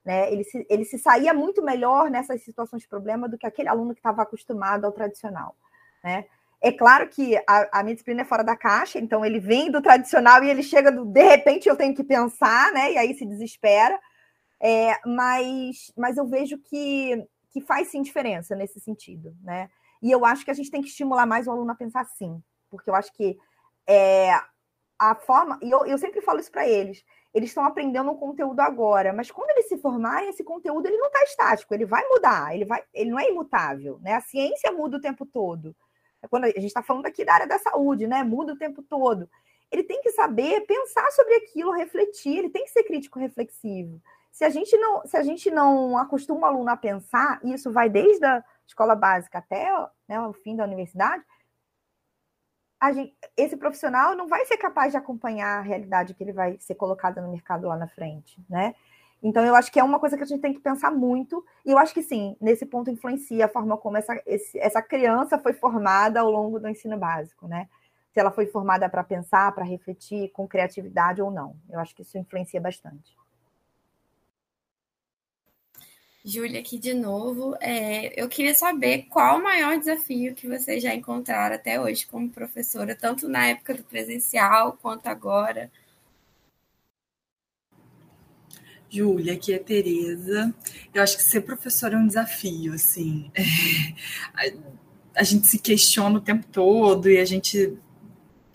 Né? 0.03 0.31
Ele, 0.31 0.43
se, 0.43 0.65
ele 0.69 0.85
se 0.85 0.99
saía 0.99 1.33
muito 1.33 1.63
melhor 1.63 2.09
nessas 2.09 2.43
situações 2.43 2.83
de 2.83 2.87
problema 2.87 3.27
do 3.27 3.37
que 3.37 3.45
aquele 3.45 3.67
aluno 3.67 3.93
que 3.93 3.99
estava 3.99 4.21
acostumado 4.21 4.85
ao 4.85 4.91
tradicional. 4.91 5.55
Né? 6.03 6.25
É 6.65 6.71
claro 6.71 7.07
que 7.07 7.37
a, 7.47 7.79
a, 7.79 7.83
minha 7.83 7.93
disciplina 7.93 8.23
é 8.23 8.25
fora 8.25 8.43
da 8.43 8.57
caixa, 8.57 8.97
então 8.97 9.23
ele 9.23 9.39
vem 9.39 9.69
do 9.69 9.83
tradicional 9.83 10.43
e 10.43 10.49
ele 10.49 10.63
chega 10.63 10.91
do 10.91 11.05
de 11.05 11.21
repente 11.21 11.69
eu 11.69 11.75
tenho 11.75 11.93
que 11.93 12.03
pensar, 12.03 12.73
né? 12.73 12.93
E 12.93 12.97
aí 12.97 13.13
se 13.13 13.23
desespera. 13.23 13.99
É, 14.59 14.99
mas, 15.05 15.93
mas 15.95 16.17
eu 16.17 16.25
vejo 16.25 16.57
que 16.57 17.23
que 17.51 17.61
faz 17.61 17.89
sim 17.89 18.01
diferença 18.01 18.55
nesse 18.55 18.79
sentido, 18.79 19.35
né? 19.43 19.69
E 20.01 20.11
eu 20.11 20.25
acho 20.25 20.43
que 20.43 20.49
a 20.49 20.55
gente 20.55 20.71
tem 20.71 20.81
que 20.81 20.87
estimular 20.87 21.27
mais 21.27 21.45
o 21.45 21.51
aluno 21.51 21.71
a 21.71 21.75
pensar 21.75 22.01
assim, 22.01 22.41
porque 22.67 22.89
eu 22.89 22.95
acho 22.95 23.13
que 23.13 23.37
é, 23.87 24.31
a 24.97 25.13
forma, 25.13 25.59
e 25.61 25.69
eu, 25.69 25.85
eu 25.85 25.99
sempre 25.99 26.19
falo 26.21 26.39
isso 26.39 26.51
para 26.51 26.67
eles, 26.67 27.05
eles 27.31 27.49
estão 27.49 27.63
aprendendo 27.63 28.09
um 28.09 28.17
conteúdo 28.17 28.59
agora, 28.59 29.13
mas 29.13 29.29
quando 29.29 29.51
eles 29.51 29.69
se 29.69 29.77
formarem, 29.77 30.29
esse 30.29 30.43
conteúdo 30.43 30.87
ele 30.87 30.97
não 30.97 31.07
está 31.07 31.23
estático, 31.23 31.75
ele 31.75 31.85
vai 31.85 32.03
mudar, 32.09 32.55
ele 32.55 32.65
vai, 32.65 32.83
ele 32.91 33.11
não 33.11 33.19
é 33.19 33.29
imutável, 33.29 33.99
né? 34.01 34.15
A 34.15 34.21
ciência 34.21 34.71
muda 34.71 34.97
o 34.97 35.01
tempo 35.01 35.27
todo. 35.27 35.75
Quando 36.29 36.45
a 36.45 36.47
gente 36.47 36.65
está 36.65 36.83
falando 36.83 37.05
aqui 37.05 37.23
da 37.23 37.33
área 37.33 37.47
da 37.47 37.59
saúde, 37.59 38.07
né? 38.07 38.23
Muda 38.23 38.53
o 38.53 38.57
tempo 38.57 38.81
todo. 38.83 39.29
Ele 39.71 39.83
tem 39.83 40.01
que 40.01 40.11
saber 40.11 40.61
pensar 40.61 41.09
sobre 41.11 41.35
aquilo, 41.35 41.71
refletir, 41.71 42.37
ele 42.37 42.49
tem 42.49 42.63
que 42.63 42.71
ser 42.71 42.83
crítico 42.83 43.19
reflexivo. 43.19 44.01
Se 44.31 44.43
a 44.43 44.49
gente 44.49 44.77
não, 44.77 45.05
se 45.05 45.17
a 45.17 45.23
gente 45.23 45.49
não 45.49 45.97
acostuma 45.97 46.41
o 46.41 46.45
aluno 46.45 46.69
a 46.69 46.77
pensar, 46.77 47.39
e 47.43 47.53
isso 47.53 47.71
vai 47.71 47.89
desde 47.89 48.25
a 48.25 48.43
escola 48.67 48.95
básica 48.95 49.39
até 49.39 49.69
né, 50.07 50.19
o 50.19 50.33
fim 50.33 50.55
da 50.55 50.63
universidade, 50.63 51.23
gente, 52.93 53.15
esse 53.35 53.55
profissional 53.57 54.15
não 54.15 54.27
vai 54.27 54.45
ser 54.45 54.57
capaz 54.57 54.91
de 54.91 54.97
acompanhar 54.97 55.59
a 55.59 55.61
realidade 55.61 56.13
que 56.13 56.23
ele 56.23 56.33
vai 56.33 56.57
ser 56.59 56.75
colocado 56.75 57.21
no 57.21 57.31
mercado 57.31 57.67
lá 57.67 57.77
na 57.77 57.87
frente, 57.87 58.43
né? 58.49 58.75
Então, 59.21 59.43
eu 59.43 59.55
acho 59.55 59.71
que 59.71 59.79
é 59.79 59.83
uma 59.83 59.99
coisa 59.99 60.17
que 60.17 60.23
a 60.23 60.25
gente 60.25 60.41
tem 60.41 60.53
que 60.53 60.59
pensar 60.59 60.91
muito, 60.91 61.43
e 61.65 61.71
eu 61.71 61.77
acho 61.77 61.93
que 61.93 62.03
sim, 62.03 62.35
nesse 62.39 62.65
ponto 62.65 62.91
influencia 62.91 63.45
a 63.45 63.49
forma 63.49 63.77
como 63.77 63.97
essa, 63.97 64.21
esse, 64.25 64.57
essa 64.59 64.81
criança 64.81 65.39
foi 65.39 65.53
formada 65.53 66.19
ao 66.19 66.29
longo 66.29 66.59
do 66.59 66.69
ensino 66.69 66.97
básico, 66.97 67.47
né? 67.47 67.67
Se 68.13 68.19
ela 68.19 68.31
foi 68.31 68.45
formada 68.45 68.87
para 68.89 69.03
pensar, 69.03 69.51
para 69.53 69.65
refletir, 69.65 70.29
com 70.31 70.47
criatividade 70.47 71.21
ou 71.21 71.31
não. 71.31 71.55
Eu 71.69 71.79
acho 71.79 71.95
que 71.95 72.01
isso 72.03 72.17
influencia 72.17 72.61
bastante. 72.61 73.15
Júlia 76.25 76.59
aqui 76.59 76.79
de 76.79 76.91
novo. 76.93 77.55
É, 77.61 78.19
eu 78.19 78.27
queria 78.27 78.55
saber 78.55 79.03
qual 79.03 79.37
o 79.37 79.43
maior 79.43 79.77
desafio 79.77 80.33
que 80.33 80.47
vocês 80.47 80.81
já 80.81 80.93
encontraram 80.93 81.55
até 81.55 81.79
hoje 81.79 82.07
como 82.07 82.31
professora, 82.31 82.95
tanto 82.95 83.29
na 83.29 83.45
época 83.47 83.75
do 83.75 83.83
presencial 83.83 84.73
quanto 84.81 85.05
agora. 85.05 85.71
Júlia, 88.95 89.33
aqui 89.33 89.53
é 89.53 89.59
Tereza. 89.59 90.53
Eu 90.93 91.03
acho 91.03 91.17
que 91.17 91.23
ser 91.23 91.41
professora 91.41 91.95
é 91.95 91.97
um 91.97 92.07
desafio, 92.07 92.73
assim. 92.73 93.29
a, 94.33 95.21
a 95.21 95.23
gente 95.23 95.47
se 95.47 95.59
questiona 95.59 96.17
o 96.17 96.21
tempo 96.21 96.45
todo 96.51 97.09
e 97.09 97.17
a 97.17 97.25
gente, 97.25 97.73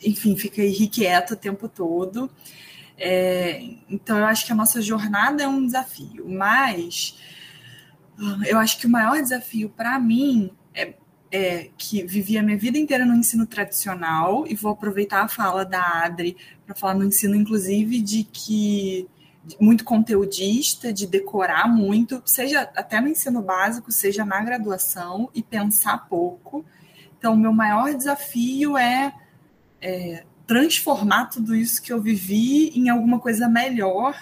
enfim, 0.02 0.36
fica 0.36 0.62
irrequieto 0.62 1.34
o 1.34 1.36
tempo 1.36 1.68
todo. 1.68 2.30
É, 2.96 3.62
então, 3.88 4.18
eu 4.18 4.24
acho 4.24 4.46
que 4.46 4.52
a 4.52 4.54
nossa 4.54 4.80
jornada 4.80 5.42
é 5.42 5.48
um 5.48 5.64
desafio, 5.64 6.28
mas 6.28 7.18
eu 8.46 8.58
acho 8.58 8.78
que 8.78 8.86
o 8.86 8.90
maior 8.90 9.20
desafio 9.20 9.70
para 9.70 9.98
mim 9.98 10.50
é, 10.74 10.94
é, 11.32 11.70
que 11.78 12.02
vivi 12.02 12.36
a 12.36 12.42
minha 12.42 12.58
vida 12.58 12.76
inteira 12.76 13.06
no 13.06 13.14
ensino 13.14 13.46
tradicional 13.46 14.46
e 14.46 14.54
vou 14.54 14.72
aproveitar 14.72 15.22
a 15.22 15.28
fala 15.28 15.64
da 15.64 16.04
Adri 16.04 16.36
para 16.66 16.74
falar 16.74 16.94
no 16.94 17.04
ensino, 17.04 17.34
inclusive, 17.34 18.00
de 18.00 18.24
que 18.24 19.08
muito 19.60 19.84
conteudista, 19.84 20.92
de 20.92 21.06
decorar 21.06 21.66
muito, 21.68 22.22
seja 22.24 22.62
até 22.74 23.00
no 23.00 23.08
ensino 23.08 23.42
básico, 23.42 23.90
seja 23.90 24.24
na 24.24 24.40
graduação, 24.42 25.30
e 25.34 25.42
pensar 25.42 26.08
pouco. 26.08 26.64
Então, 27.18 27.36
meu 27.36 27.52
maior 27.52 27.94
desafio 27.94 28.76
é, 28.76 29.14
é 29.80 30.24
transformar 30.46 31.26
tudo 31.26 31.54
isso 31.54 31.82
que 31.82 31.92
eu 31.92 32.00
vivi 32.00 32.68
em 32.70 32.88
alguma 32.88 33.18
coisa 33.18 33.48
melhor 33.48 34.16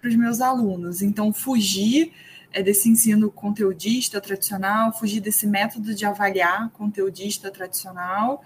para 0.00 0.08
os 0.08 0.16
meus 0.16 0.40
alunos. 0.40 1.02
Então, 1.02 1.32
fugir 1.32 2.12
é, 2.52 2.62
desse 2.62 2.88
ensino 2.88 3.30
conteudista 3.30 4.20
tradicional, 4.20 4.92
fugir 4.92 5.20
desse 5.20 5.46
método 5.46 5.94
de 5.94 6.04
avaliar 6.04 6.70
conteudista 6.70 7.50
tradicional 7.50 8.42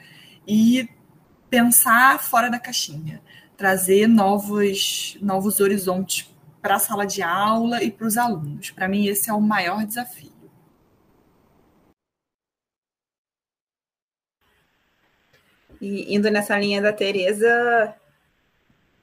e 0.47 0.88
pensar 1.49 2.18
fora 2.21 2.51
da 2.51 2.59
caixinha, 2.59 3.23
trazer 3.57 4.07
novos, 4.07 5.17
novos 5.21 5.61
horizontes 5.61 6.33
para 6.61 6.77
a 6.77 6.79
sala 6.79 7.07
de 7.07 7.23
aula 7.23 7.83
e 7.83 7.91
para 7.91 8.07
os 8.07 8.17
alunos. 8.17 8.71
Para 8.71 8.88
mim, 8.88 9.07
esse 9.07 9.29
é 9.29 9.33
o 9.33 9.41
maior 9.41 9.85
desafio. 9.85 10.33
E 15.81 16.15
indo 16.15 16.31
nessa 16.31 16.57
linha 16.57 16.81
da 16.81 16.93
Tereza, 16.93 17.95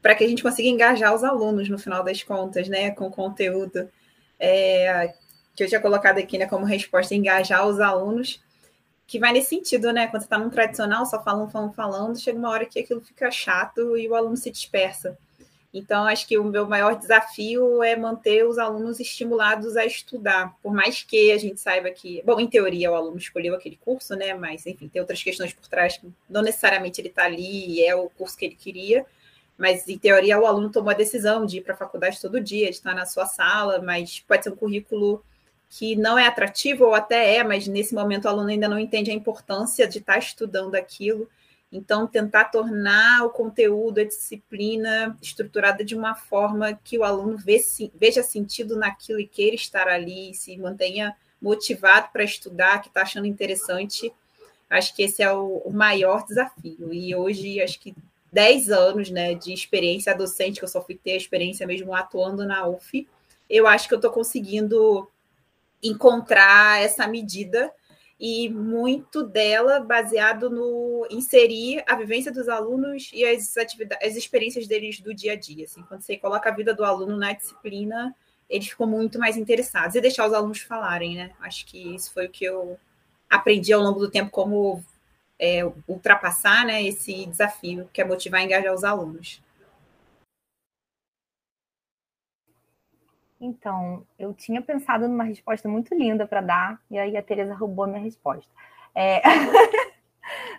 para 0.01 0.15
que 0.15 0.23
a 0.23 0.27
gente 0.27 0.41
consiga 0.41 0.69
engajar 0.69 1.13
os 1.13 1.23
alunos 1.23 1.67
no 1.67 1.77
final 1.77 2.03
das 2.03 2.23
contas, 2.23 2.69
né, 2.69 2.91
com 2.91 3.11
conteúdo 3.11 3.89
é, 4.39 5.13
que 5.53 5.63
eu 5.63 5.67
tinha 5.67 5.81
colocado 5.81 6.19
aqui 6.19 6.37
né, 6.37 6.45
como 6.45 6.65
resposta, 6.65 7.13
engajar 7.13 7.67
os 7.67 7.81
alunos, 7.81 8.41
que 9.09 9.17
vai 9.17 9.33
nesse 9.33 9.49
sentido, 9.49 9.91
né? 9.91 10.05
Quando 10.05 10.21
você 10.21 10.27
está 10.27 10.37
num 10.37 10.51
tradicional, 10.51 11.03
só 11.03 11.21
falando, 11.23 11.49
falando, 11.49 11.73
falando, 11.73 12.19
chega 12.19 12.37
uma 12.37 12.51
hora 12.51 12.63
que 12.63 12.79
aquilo 12.79 13.01
fica 13.01 13.31
chato 13.31 13.97
e 13.97 14.07
o 14.07 14.13
aluno 14.13 14.37
se 14.37 14.51
dispersa. 14.51 15.17
Então, 15.73 16.05
acho 16.05 16.27
que 16.27 16.37
o 16.37 16.43
meu 16.43 16.67
maior 16.67 16.95
desafio 16.95 17.81
é 17.81 17.95
manter 17.95 18.45
os 18.45 18.59
alunos 18.59 18.99
estimulados 18.99 19.75
a 19.75 19.83
estudar, 19.83 20.55
por 20.61 20.71
mais 20.71 21.01
que 21.01 21.31
a 21.31 21.39
gente 21.39 21.59
saiba 21.59 21.89
que, 21.89 22.21
bom, 22.23 22.39
em 22.39 22.47
teoria 22.47 22.91
o 22.91 22.95
aluno 22.95 23.17
escolheu 23.17 23.55
aquele 23.55 23.77
curso, 23.77 24.15
né? 24.15 24.35
Mas, 24.35 24.67
enfim, 24.67 24.87
tem 24.87 25.01
outras 25.01 25.23
questões 25.23 25.53
por 25.53 25.67
trás 25.67 25.97
que 25.97 26.07
não 26.29 26.43
necessariamente 26.43 27.01
ele 27.01 27.07
está 27.07 27.25
ali 27.25 27.79
e 27.79 27.83
é 27.83 27.95
o 27.95 28.11
curso 28.11 28.37
que 28.37 28.45
ele 28.45 28.55
queria, 28.55 29.03
mas 29.57 29.89
em 29.89 29.97
teoria 29.97 30.39
o 30.39 30.45
aluno 30.45 30.69
tomou 30.71 30.91
a 30.91 30.95
decisão 30.95 31.47
de 31.47 31.57
ir 31.57 31.61
para 31.61 31.73
a 31.73 31.77
faculdade 31.77 32.21
todo 32.21 32.39
dia, 32.39 32.65
de 32.65 32.75
estar 32.75 32.93
na 32.93 33.07
sua 33.07 33.25
sala, 33.25 33.81
mas 33.81 34.19
pode 34.19 34.43
ser 34.43 34.51
um 34.51 34.55
currículo 34.55 35.23
que 35.69 35.95
não 35.95 36.17
é 36.17 36.25
atrativo, 36.25 36.85
ou 36.85 36.95
até 36.95 37.35
é, 37.37 37.43
mas 37.43 37.67
nesse 37.67 37.93
momento 37.93 38.25
o 38.25 38.27
aluno 38.27 38.49
ainda 38.49 38.67
não 38.67 38.79
entende 38.79 39.11
a 39.11 39.13
importância 39.13 39.87
de 39.87 39.99
estar 39.99 40.17
estudando 40.17 40.73
aquilo. 40.75 41.29
Então, 41.71 42.07
tentar 42.07 42.45
tornar 42.45 43.23
o 43.23 43.29
conteúdo, 43.29 43.99
a 43.99 44.03
disciplina 44.03 45.15
estruturada 45.21 45.85
de 45.85 45.95
uma 45.95 46.15
forma 46.15 46.73
que 46.83 46.97
o 46.97 47.03
aluno 47.03 47.37
veja 47.93 48.23
sentido 48.23 48.75
naquilo 48.75 49.19
e 49.19 49.27
queira 49.27 49.55
estar 49.55 49.87
ali, 49.87 50.33
se 50.33 50.57
mantenha 50.57 51.15
motivado 51.39 52.09
para 52.11 52.23
estudar, 52.23 52.81
que 52.81 52.87
está 52.87 53.03
achando 53.03 53.27
interessante. 53.27 54.11
Acho 54.67 54.95
que 54.95 55.03
esse 55.03 55.21
é 55.21 55.31
o, 55.31 55.69
maior 55.71 56.25
desafio. 56.25 56.91
E 56.91 57.15
hoje, 57.15 57.61
acho 57.61 57.79
que 57.79 57.95
10 58.33 58.71
anos 58.71 59.11
né, 59.11 59.35
de 59.35 59.53
experiência 59.53 60.15
docente, 60.15 60.59
que 60.59 60.65
eu 60.65 60.69
só 60.69 60.81
fui 60.81 60.95
ter 60.95 61.11
a 61.11 61.17
experiência 61.17 61.67
mesmo 61.67 61.93
atuando 61.93 62.45
na 62.45 62.67
UF, 62.67 63.07
eu 63.47 63.67
acho 63.67 63.87
que 63.87 63.93
eu 63.93 63.97
estou 63.97 64.11
conseguindo 64.11 65.07
encontrar 65.81 66.81
essa 66.81 67.07
medida 67.07 67.71
e 68.19 68.49
muito 68.49 69.23
dela 69.23 69.79
baseado 69.79 70.49
no 70.49 71.07
inserir 71.09 71.83
a 71.87 71.95
vivência 71.95 72.31
dos 72.31 72.49
alunos 72.49 73.09
e 73.13 73.23
as 73.23 73.55
atividades, 73.57 74.05
as 74.05 74.17
experiências 74.17 74.67
deles 74.67 74.99
do 74.99 75.13
dia 75.13 75.33
a 75.33 75.35
dia. 75.35 75.63
Assim, 75.63 75.81
quando 75.83 76.01
você 76.01 76.17
coloca 76.17 76.49
a 76.49 76.53
vida 76.53 76.73
do 76.73 76.83
aluno 76.83 77.15
na 77.15 77.31
disciplina, 77.31 78.13
eles 78.49 78.67
ficam 78.67 78.87
muito 78.87 79.17
mais 79.17 79.37
interessados 79.37 79.95
e 79.95 80.01
deixar 80.01 80.27
os 80.27 80.33
alunos 80.33 80.59
falarem, 80.59 81.15
né? 81.15 81.31
Acho 81.39 81.65
que 81.65 81.95
isso 81.95 82.11
foi 82.11 82.25
o 82.25 82.29
que 82.29 82.43
eu 82.43 82.77
aprendi 83.29 83.71
ao 83.71 83.81
longo 83.81 83.99
do 83.99 84.09
tempo 84.09 84.31
como 84.31 84.83
é, 85.37 85.61
ultrapassar, 85.87 86.65
né, 86.65 86.83
esse 86.83 87.25
desafio 87.27 87.89
que 87.93 88.01
é 88.01 88.05
motivar 88.05 88.41
e 88.41 88.45
engajar 88.45 88.73
os 88.73 88.83
alunos. 88.83 89.41
Então, 93.39 94.05
eu 94.17 94.33
tinha 94.33 94.61
pensado 94.61 95.07
numa 95.07 95.23
resposta 95.23 95.69
muito 95.69 95.95
linda 95.95 96.27
para 96.27 96.41
dar, 96.41 96.81
e 96.91 96.99
aí 96.99 97.15
a 97.15 97.21
Tereza 97.21 97.53
roubou 97.53 97.85
a 97.85 97.87
minha 97.87 98.01
resposta. 98.01 98.51
É... 98.93 99.21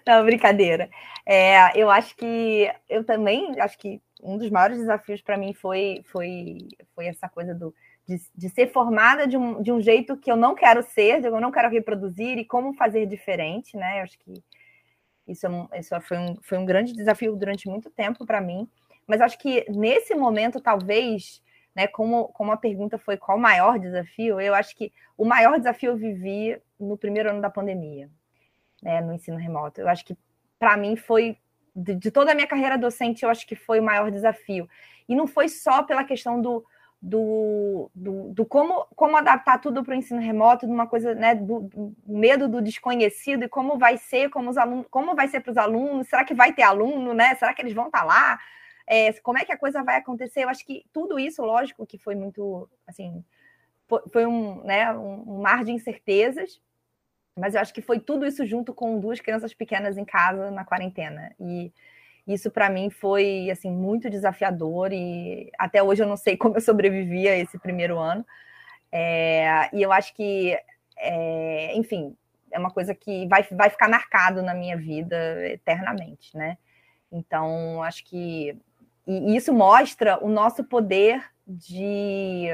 Não, 0.07 0.25
brincadeira. 0.25 0.91
É, 1.25 1.79
eu 1.79 1.91
acho 1.91 2.17
que 2.17 2.71
eu 2.89 3.05
também 3.05 3.61
acho 3.61 3.79
que 3.79 4.01
um 4.23 4.37
dos 4.37 4.51
maiores 4.51 4.79
desafios 4.79 5.21
para 5.21 5.37
mim 5.37 5.53
foi, 5.53 6.03
foi, 6.07 6.59
foi 6.95 7.07
essa 7.07 7.29
coisa 7.29 7.55
do, 7.55 7.75
de, 8.07 8.21
de, 8.35 8.49
ser 8.49 8.73
formada 8.73 9.27
de 9.27 9.37
um, 9.37 9.63
de 9.63 9.71
um 9.71 9.81
jeito 9.81 10.17
que 10.17 10.31
eu 10.31 10.37
não 10.37 10.55
quero 10.55 10.83
ser, 10.83 11.25
eu 11.25 11.41
não 11.41 11.53
quero 11.53 11.71
reproduzir 11.71 12.39
e 12.39 12.45
como 12.45 12.75
fazer 12.75 13.07
diferente, 13.07 13.77
né? 13.77 14.01
Eu 14.01 14.05
acho 14.05 14.19
que 14.19 14.43
isso, 15.27 15.47
é 15.71 15.81
isso 15.81 16.01
foi, 16.01 16.19
um, 16.19 16.37
foi 16.43 16.59
um 16.59 16.67
grande 16.67 16.93
desafio 16.93 17.37
durante 17.37 17.69
muito 17.69 17.91
tempo 17.91 18.27
para 18.27 18.41
mim. 18.41 18.69
Mas 19.07 19.21
acho 19.21 19.39
que 19.39 19.65
nesse 19.71 20.15
momento, 20.15 20.61
talvez, 20.61 21.43
né? 21.75 21.87
Como, 21.87 22.29
como 22.29 22.53
a 22.53 22.57
pergunta 22.57 22.99
foi 22.99 23.17
qual 23.17 23.39
o 23.39 23.41
maior 23.41 23.79
desafio, 23.79 24.41
eu 24.41 24.55
acho 24.55 24.77
que 24.77 24.93
o 25.17 25.25
maior 25.25 25.59
desafio 25.59 25.91
eu 25.91 25.97
vivi 25.97 26.61
no 26.79 26.97
primeiro 26.97 27.31
ano 27.31 27.41
da 27.41 27.51
pandemia, 27.51 28.11
né? 28.83 29.01
No 29.01 29.13
ensino 29.13 29.37
remoto. 29.37 29.81
Eu 29.81 29.89
acho 29.89 30.05
que 30.05 30.17
para 30.59 30.77
mim 30.77 30.97
foi 30.97 31.37
de, 31.75 31.95
de, 31.95 32.11
toda 32.11 32.33
a 32.33 32.35
minha 32.35 32.47
carreira 32.47 32.77
docente, 32.77 33.23
eu 33.23 33.31
acho 33.31 33.47
que 33.47 33.55
foi 33.55 33.81
o 33.81 33.83
maior 33.83 34.11
desafio. 34.11 34.69
E 35.09 35.15
não 35.15 35.27
foi 35.27 35.49
só 35.49 35.83
pela 35.83 36.05
questão 36.05 36.41
do, 36.41 36.65
do, 37.01 37.91
do, 37.95 38.33
do 38.35 38.45
como, 38.45 38.87
como 38.95 39.17
adaptar 39.17 39.59
tudo 39.59 39.83
para 39.83 39.93
o 39.93 39.97
ensino 39.97 40.21
remoto, 40.21 40.67
de 40.67 40.73
uma 40.73 40.87
coisa, 40.87 41.15
né, 41.15 41.35
do, 41.35 41.61
do, 41.61 41.97
medo 42.07 42.49
do 42.49 42.61
desconhecido 42.61 43.45
e 43.45 43.49
como 43.49 43.79
vai 43.79 43.97
ser, 43.97 44.29
como 44.29 44.51
os 44.51 44.59
alunos, 44.59 44.87
como 44.91 45.15
vai 45.15 45.29
ser 45.29 45.41
para 45.41 45.51
os 45.51 45.57
alunos, 45.57 46.09
será 46.09 46.25
que 46.25 46.35
vai 46.35 46.53
ter 46.53 46.63
aluno, 46.63 47.15
né? 47.15 47.35
Será 47.37 47.55
que 47.55 47.63
eles 47.63 47.73
vão 47.73 47.87
estar 47.87 48.01
tá 48.01 48.05
lá? 48.05 48.39
É, 48.91 49.13
como 49.23 49.39
é 49.39 49.45
que 49.45 49.53
a 49.53 49.57
coisa 49.57 49.85
vai 49.85 49.99
acontecer. 49.99 50.43
Eu 50.43 50.49
acho 50.49 50.67
que 50.67 50.85
tudo 50.93 51.17
isso, 51.17 51.43
lógico, 51.43 51.87
que 51.87 51.97
foi 51.97 52.17
muito, 52.17 52.69
assim, 52.89 53.25
foi 54.13 54.27
um, 54.27 54.65
né, 54.65 54.93
um 54.93 55.41
mar 55.41 55.65
de 55.65 55.71
incertezas, 55.71 56.61
mas 57.39 57.55
eu 57.55 57.61
acho 57.61 57.73
que 57.73 57.81
foi 57.81 58.01
tudo 58.01 58.27
isso 58.27 58.45
junto 58.45 58.75
com 58.75 58.99
duas 58.99 59.21
crianças 59.21 59.55
pequenas 59.55 59.97
em 59.97 60.05
casa 60.05 60.51
na 60.51 60.65
quarentena. 60.65 61.33
E 61.39 61.73
isso 62.27 62.51
para 62.51 62.69
mim 62.69 62.91
foi 62.91 63.49
assim 63.49 63.71
muito 63.71 64.11
desafiador 64.11 64.93
e 64.93 65.53
até 65.57 65.81
hoje 65.81 66.03
eu 66.03 66.09
não 66.09 66.17
sei 66.17 66.37
como 66.37 66.57
eu 66.57 66.61
sobrevivi 66.61 67.29
a 67.29 67.37
esse 67.37 67.61
primeiro 67.61 67.97
ano. 67.97 68.27
É, 68.91 69.71
e 69.73 69.83
eu 69.83 69.93
acho 69.93 70.13
que, 70.17 70.59
é, 70.99 71.77
enfim, 71.77 72.17
é 72.51 72.59
uma 72.59 72.73
coisa 72.73 72.93
que 72.93 73.29
vai, 73.29 73.45
vai 73.53 73.71
ficar 73.71 73.89
marcado 73.89 74.43
na 74.43 74.53
minha 74.53 74.77
vida 74.77 75.49
eternamente, 75.49 76.37
né? 76.37 76.59
Então, 77.13 77.83
acho 77.85 78.05
que 78.05 78.57
e 79.11 79.37
isso 79.37 79.53
mostra 79.53 80.25
o 80.25 80.29
nosso 80.29 80.63
poder 80.63 81.25
de, 81.47 82.47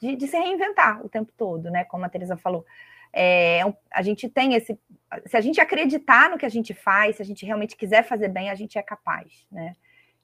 de, 0.00 0.16
de 0.16 0.26
se 0.26 0.36
reinventar 0.36 1.04
o 1.04 1.08
tempo 1.08 1.32
todo, 1.36 1.70
né? 1.70 1.84
Como 1.84 2.04
a 2.04 2.08
Teresa 2.08 2.36
falou. 2.36 2.66
É, 3.12 3.60
é 3.60 3.74
a 3.90 4.02
gente 4.02 4.28
tem 4.28 4.54
esse. 4.54 4.78
Se 5.26 5.36
a 5.36 5.40
gente 5.40 5.60
acreditar 5.60 6.28
no 6.28 6.36
que 6.36 6.46
a 6.46 6.50
gente 6.50 6.74
faz, 6.74 7.16
se 7.16 7.22
a 7.22 7.24
gente 7.24 7.46
realmente 7.46 7.76
quiser 7.76 8.02
fazer 8.02 8.28
bem, 8.28 8.50
a 8.50 8.54
gente 8.56 8.78
é 8.78 8.82
capaz, 8.82 9.46
né? 9.50 9.74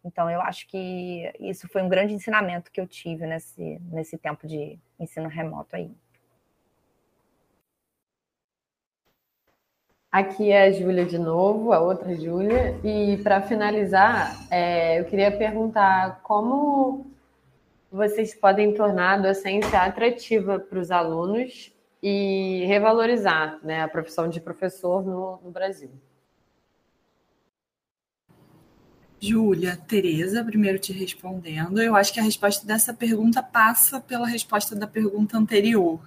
Então, 0.05 0.31
eu 0.31 0.41
acho 0.41 0.67
que 0.67 1.31
isso 1.39 1.69
foi 1.69 1.83
um 1.83 1.89
grande 1.89 2.15
ensinamento 2.15 2.73
que 2.73 2.81
eu 2.81 2.87
tive 2.87 3.27
nesse, 3.27 3.79
nesse 3.93 4.17
tempo 4.17 4.47
de 4.47 4.79
ensino 4.99 5.29
remoto 5.29 5.77
aí. 5.77 5.95
Aqui 10.11 10.51
é 10.51 10.65
a 10.65 10.73
Júlia 10.73 11.07
de 11.07 11.19
novo, 11.19 11.73
a 11.73 11.81
outra 11.81 12.17
Júlia. 12.17 12.77
E 12.83 13.19
para 13.19 13.41
finalizar, 13.43 14.37
é, 14.51 14.99
eu 14.99 15.05
queria 15.05 15.31
perguntar 15.31 16.21
como 16.23 17.07
vocês 17.93 18.35
podem 18.35 18.75
tornar 18.75 19.15
a 19.15 19.23
docência 19.23 19.81
atrativa 19.81 20.59
para 20.59 20.81
os 20.81 20.91
alunos 20.91 21.73
e 22.03 22.65
revalorizar 22.67 23.61
né, 23.63 23.83
a 23.83 23.89
profissão 23.89 24.29
de 24.29 24.41
professor 24.41 25.05
no, 25.05 25.39
no 25.45 25.51
Brasil. 25.53 25.91
Júlia, 29.21 29.77
Tereza, 29.77 30.43
primeiro 30.43 30.79
te 30.79 30.93
respondendo. 30.93 31.81
Eu 31.81 31.95
acho 31.95 32.13
que 32.13 32.19
a 32.19 32.23
resposta 32.23 32.67
dessa 32.67 32.93
pergunta 32.93 33.43
passa 33.43 34.01
pela 34.01 34.27
resposta 34.27 34.75
da 34.75 34.89
pergunta 34.89 35.37
anterior. 35.37 36.01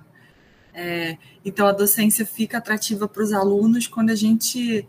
É, 0.73 1.17
então, 1.45 1.67
a 1.67 1.71
docência 1.71 2.25
fica 2.25 2.57
atrativa 2.57 3.07
para 3.07 3.23
os 3.23 3.31
alunos 3.31 3.87
quando 3.87 4.09
a 4.09 4.15
gente 4.15 4.87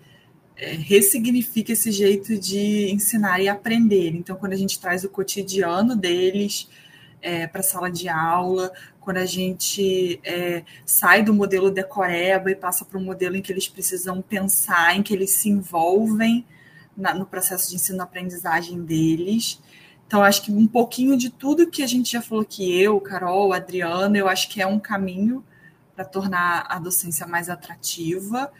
é, 0.56 0.70
ressignifica 0.72 1.72
esse 1.72 1.90
jeito 1.90 2.38
de 2.38 2.90
ensinar 2.90 3.40
e 3.40 3.48
aprender. 3.48 4.14
Então, 4.14 4.36
quando 4.36 4.52
a 4.52 4.56
gente 4.56 4.78
traz 4.78 5.04
o 5.04 5.08
cotidiano 5.08 5.94
deles 5.94 6.68
é, 7.20 7.46
para 7.46 7.60
a 7.60 7.64
sala 7.64 7.90
de 7.90 8.08
aula, 8.08 8.72
quando 9.00 9.18
a 9.18 9.26
gente 9.26 10.20
é, 10.24 10.62
sai 10.86 11.22
do 11.22 11.34
modelo 11.34 11.70
decoreba 11.70 12.50
e 12.50 12.56
passa 12.56 12.84
para 12.84 12.98
um 12.98 13.04
modelo 13.04 13.36
em 13.36 13.42
que 13.42 13.52
eles 13.52 13.68
precisam 13.68 14.22
pensar, 14.22 14.96
em 14.96 15.02
que 15.02 15.12
eles 15.12 15.30
se 15.30 15.50
envolvem 15.50 16.46
na, 16.96 17.12
no 17.12 17.26
processo 17.26 17.68
de 17.68 17.76
ensino-aprendizagem 17.76 18.82
deles. 18.82 19.60
Então, 20.06 20.22
acho 20.22 20.42
que 20.42 20.52
um 20.52 20.66
pouquinho 20.66 21.16
de 21.16 21.30
tudo 21.30 21.70
que 21.70 21.82
a 21.82 21.86
gente 21.86 22.12
já 22.12 22.22
falou 22.22 22.44
que 22.44 22.80
eu, 22.80 23.00
Carol, 23.00 23.52
Adriana, 23.52 24.16
eu 24.16 24.28
acho 24.28 24.48
que 24.48 24.62
é 24.62 24.66
um 24.66 24.78
caminho 24.78 25.44
para 25.94 26.04
tornar 26.04 26.66
a 26.68 26.78
docência 26.78 27.26
mais 27.26 27.48
atrativa. 27.48 28.50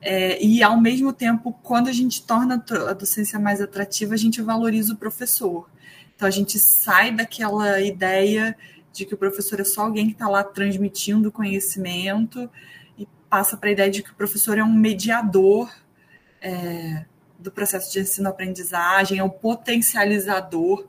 É, 0.00 0.42
e, 0.42 0.62
ao 0.62 0.80
mesmo 0.80 1.12
tempo, 1.12 1.52
quando 1.62 1.88
a 1.88 1.92
gente 1.92 2.22
torna 2.22 2.64
a 2.88 2.92
docência 2.92 3.38
mais 3.38 3.60
atrativa, 3.60 4.14
a 4.14 4.18
gente 4.18 4.40
valoriza 4.40 4.94
o 4.94 4.96
professor. 4.96 5.68
Então, 6.14 6.26
a 6.26 6.30
gente 6.30 6.58
sai 6.58 7.12
daquela 7.12 7.80
ideia 7.80 8.56
de 8.92 9.04
que 9.04 9.14
o 9.14 9.16
professor 9.16 9.60
é 9.60 9.64
só 9.64 9.82
alguém 9.82 10.06
que 10.06 10.12
está 10.12 10.28
lá 10.28 10.42
transmitindo 10.42 11.30
conhecimento 11.30 12.50
e 12.96 13.06
passa 13.28 13.56
para 13.56 13.68
a 13.68 13.72
ideia 13.72 13.90
de 13.90 14.02
que 14.02 14.10
o 14.10 14.14
professor 14.14 14.58
é 14.58 14.64
um 14.64 14.72
mediador 14.72 15.70
é, 16.40 17.04
do 17.38 17.50
processo 17.50 17.92
de 17.92 18.00
ensino-aprendizagem, 18.00 19.18
é 19.18 19.24
um 19.24 19.30
potencializador 19.30 20.86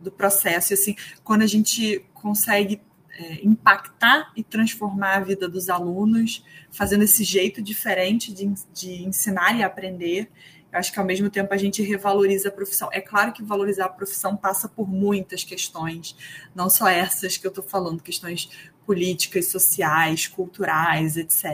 do 0.00 0.10
processo. 0.10 0.72
E, 0.72 0.74
assim, 0.74 0.96
quando 1.22 1.42
a 1.42 1.46
gente 1.46 2.04
consegue 2.14 2.80
é, 3.14 3.44
impactar 3.44 4.32
e 4.36 4.42
transformar 4.42 5.16
a 5.16 5.20
vida 5.20 5.48
dos 5.48 5.68
alunos, 5.68 6.44
fazendo 6.70 7.04
esse 7.04 7.24
jeito 7.24 7.60
diferente 7.60 8.32
de, 8.32 8.52
de 8.72 9.04
ensinar 9.04 9.56
e 9.56 9.62
aprender. 9.62 10.30
Eu 10.72 10.78
acho 10.78 10.90
que 10.90 10.98
ao 10.98 11.04
mesmo 11.04 11.28
tempo 11.28 11.52
a 11.52 11.56
gente 11.58 11.82
revaloriza 11.82 12.48
a 12.48 12.52
profissão. 12.52 12.88
É 12.90 13.00
claro 13.00 13.32
que 13.32 13.42
valorizar 13.42 13.86
a 13.86 13.90
profissão 13.90 14.34
passa 14.34 14.68
por 14.68 14.88
muitas 14.88 15.44
questões, 15.44 16.16
não 16.54 16.70
só 16.70 16.88
essas 16.88 17.36
que 17.36 17.46
eu 17.46 17.50
estou 17.50 17.62
falando, 17.62 18.02
questões 18.02 18.48
políticas, 18.86 19.48
sociais, 19.48 20.26
culturais, 20.26 21.18
etc. 21.18 21.44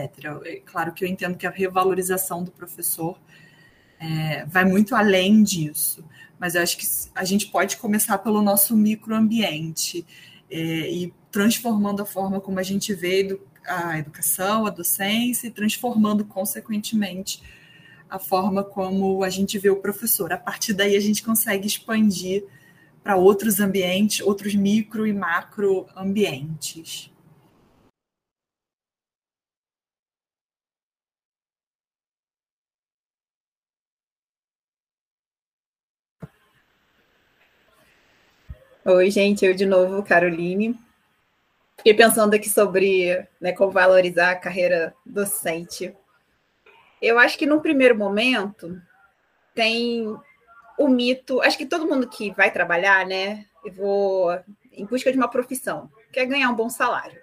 É 0.45 0.61
claro 0.65 0.93
que 0.93 1.03
eu 1.03 1.07
entendo 1.07 1.37
que 1.37 1.45
a 1.45 1.51
revalorização 1.51 2.43
do 2.43 2.51
professor 2.51 3.19
é, 3.99 4.45
vai 4.45 4.63
muito 4.63 4.95
além 4.95 5.43
disso, 5.43 6.03
mas 6.39 6.55
eu 6.55 6.61
acho 6.61 6.77
que 6.77 6.85
a 7.13 7.25
gente 7.25 7.47
pode 7.47 7.75
começar 7.75 8.17
pelo 8.19 8.41
nosso 8.41 8.75
microambiente 8.75 10.05
é, 10.49 10.89
e 10.89 11.13
transformando 11.31 12.01
a 12.01 12.05
forma 12.05 12.39
como 12.41 12.59
a 12.59 12.63
gente 12.63 12.93
vê 12.93 13.39
a 13.65 13.99
educação, 13.99 14.65
a 14.65 14.69
docência, 14.69 15.47
e 15.47 15.51
transformando, 15.51 16.25
consequentemente, 16.25 17.41
a 18.09 18.17
forma 18.17 18.63
como 18.63 19.23
a 19.23 19.29
gente 19.29 19.57
vê 19.59 19.69
o 19.69 19.77
professor. 19.77 20.33
A 20.33 20.37
partir 20.37 20.73
daí, 20.73 20.95
a 20.95 20.99
gente 20.99 21.23
consegue 21.23 21.67
expandir 21.67 22.43
para 23.03 23.15
outros 23.15 23.59
ambientes, 23.59 24.25
outros 24.25 24.55
micro 24.55 25.05
e 25.05 25.13
macro 25.13 25.87
ambientes. 25.95 27.11
Oi, 38.85 39.11
gente, 39.11 39.45
eu 39.45 39.53
de 39.53 39.65
novo, 39.65 40.01
Caroline. 40.01 40.75
Fiquei 41.79 41.93
pensando 41.93 42.33
aqui 42.33 42.49
sobre 42.49 43.25
né, 43.39 43.53
como 43.53 43.71
valorizar 43.71 44.31
a 44.31 44.35
carreira 44.35 44.93
docente. 45.05 45.95
Eu 47.01 47.17
acho 47.17 47.37
que 47.37 47.45
no 47.45 47.61
primeiro 47.61 47.97
momento 47.97 48.81
tem 49.55 50.13
o 50.77 50.87
mito, 50.89 51.41
acho 51.41 51.57
que 51.57 51.65
todo 51.65 51.87
mundo 51.87 52.09
que 52.09 52.31
vai 52.31 52.51
trabalhar, 52.51 53.05
né, 53.05 53.45
eu 53.63 53.71
vou 53.71 54.37
em 54.73 54.85
busca 54.85 55.09
de 55.09 55.17
uma 55.17 55.29
profissão, 55.29 55.89
quer 56.11 56.25
ganhar 56.25 56.49
um 56.49 56.55
bom 56.55 56.69
salário. 56.69 57.21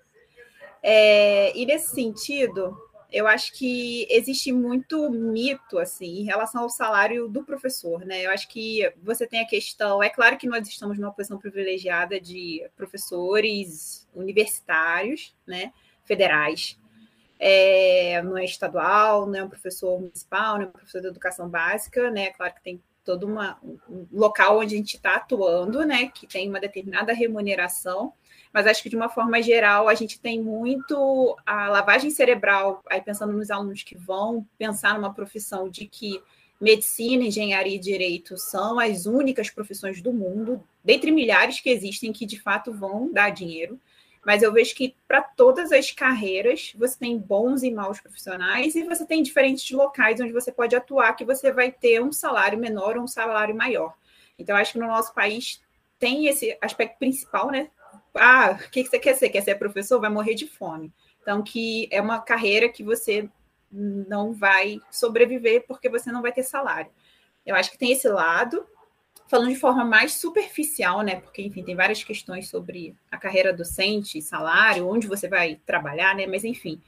É, 0.82 1.54
e 1.54 1.66
nesse 1.66 1.94
sentido, 1.94 2.74
eu 3.16 3.26
acho 3.26 3.50
que 3.54 4.06
existe 4.10 4.52
muito 4.52 5.08
mito 5.10 5.78
assim 5.78 6.20
em 6.20 6.24
relação 6.24 6.64
ao 6.64 6.68
salário 6.68 7.26
do 7.28 7.42
professor, 7.42 8.04
né? 8.04 8.26
Eu 8.26 8.30
acho 8.30 8.46
que 8.46 8.92
você 9.02 9.26
tem 9.26 9.40
a 9.40 9.46
questão, 9.46 10.02
é 10.02 10.10
claro 10.10 10.36
que 10.36 10.46
nós 10.46 10.68
estamos 10.68 10.98
numa 10.98 11.10
posição 11.10 11.38
privilegiada 11.38 12.20
de 12.20 12.68
professores 12.76 14.06
universitários, 14.14 15.34
né, 15.46 15.72
federais. 16.04 16.78
É, 17.38 18.20
não 18.20 18.36
é 18.36 18.44
estadual, 18.44 19.26
não 19.26 19.38
é 19.38 19.44
um 19.44 19.48
professor 19.48 19.98
municipal, 19.98 20.56
não 20.56 20.64
é 20.64 20.66
um 20.66 20.72
professor 20.72 21.00
de 21.00 21.08
educação 21.08 21.48
básica, 21.48 22.10
né? 22.10 22.30
Claro 22.32 22.54
que 22.54 22.62
tem 22.62 22.82
todo 23.02 23.26
uma, 23.26 23.58
um 23.88 24.06
local 24.12 24.58
onde 24.58 24.74
a 24.74 24.78
gente 24.78 24.96
está 24.96 25.16
atuando, 25.16 25.86
né? 25.86 26.08
Que 26.08 26.26
tem 26.26 26.50
uma 26.50 26.60
determinada 26.60 27.14
remuneração 27.14 28.12
mas 28.56 28.66
acho 28.66 28.82
que 28.82 28.88
de 28.88 28.96
uma 28.96 29.10
forma 29.10 29.42
geral 29.42 29.86
a 29.86 29.92
gente 29.92 30.18
tem 30.18 30.40
muito 30.40 31.36
a 31.44 31.68
lavagem 31.68 32.08
cerebral, 32.08 32.82
aí 32.88 33.02
pensando 33.02 33.34
nos 33.34 33.50
alunos 33.50 33.82
que 33.82 33.94
vão 33.94 34.46
pensar 34.56 34.94
numa 34.94 35.12
profissão 35.12 35.68
de 35.68 35.86
que 35.86 36.22
medicina, 36.58 37.24
engenharia 37.24 37.76
e 37.76 37.78
direito 37.78 38.38
são 38.38 38.80
as 38.80 39.04
únicas 39.04 39.50
profissões 39.50 40.00
do 40.00 40.10
mundo, 40.10 40.64
dentre 40.82 41.10
milhares 41.10 41.60
que 41.60 41.68
existem 41.68 42.14
que 42.14 42.24
de 42.24 42.40
fato 42.40 42.72
vão 42.72 43.12
dar 43.12 43.28
dinheiro. 43.28 43.78
Mas 44.24 44.42
eu 44.42 44.50
vejo 44.50 44.74
que 44.74 44.96
para 45.06 45.20
todas 45.20 45.70
as 45.70 45.90
carreiras 45.90 46.72
você 46.78 46.98
tem 46.98 47.18
bons 47.18 47.62
e 47.62 47.70
maus 47.70 48.00
profissionais 48.00 48.74
e 48.74 48.84
você 48.84 49.04
tem 49.04 49.22
diferentes 49.22 49.70
locais 49.70 50.18
onde 50.18 50.32
você 50.32 50.50
pode 50.50 50.74
atuar 50.74 51.12
que 51.12 51.26
você 51.26 51.52
vai 51.52 51.70
ter 51.70 52.02
um 52.02 52.10
salário 52.10 52.58
menor 52.58 52.96
ou 52.96 53.02
um 53.02 53.06
salário 53.06 53.54
maior. 53.54 53.92
Então, 54.38 54.56
acho 54.56 54.72
que 54.72 54.78
no 54.78 54.86
nosso 54.86 55.12
país 55.12 55.60
tem 55.98 56.26
esse 56.26 56.56
aspecto 56.62 56.98
principal, 56.98 57.50
né? 57.50 57.70
Ah, 58.18 58.58
o 58.60 58.70
que 58.70 58.84
você 58.84 58.98
quer 58.98 59.14
ser? 59.14 59.28
Quer 59.28 59.42
ser 59.42 59.54
professor? 59.56 60.00
Vai 60.00 60.10
morrer 60.10 60.34
de 60.34 60.46
fome. 60.46 60.92
Então, 61.20 61.42
que 61.42 61.88
é 61.90 62.00
uma 62.00 62.20
carreira 62.20 62.68
que 62.68 62.82
você 62.82 63.28
não 63.70 64.32
vai 64.32 64.80
sobreviver 64.90 65.64
porque 65.66 65.88
você 65.88 66.10
não 66.12 66.22
vai 66.22 66.32
ter 66.32 66.42
salário. 66.42 66.90
Eu 67.44 67.54
acho 67.54 67.70
que 67.70 67.78
tem 67.78 67.92
esse 67.92 68.08
lado, 68.08 68.66
falando 69.28 69.48
de 69.48 69.56
forma 69.58 69.84
mais 69.84 70.14
superficial, 70.14 71.02
né? 71.02 71.16
Porque, 71.20 71.42
enfim, 71.42 71.62
tem 71.62 71.76
várias 71.76 72.02
questões 72.02 72.48
sobre 72.48 72.96
a 73.10 73.16
carreira 73.18 73.52
docente, 73.52 74.22
salário, 74.22 74.88
onde 74.88 75.06
você 75.06 75.28
vai 75.28 75.60
trabalhar, 75.66 76.14
né? 76.14 76.26
Mas, 76.26 76.44
enfim, 76.44 76.80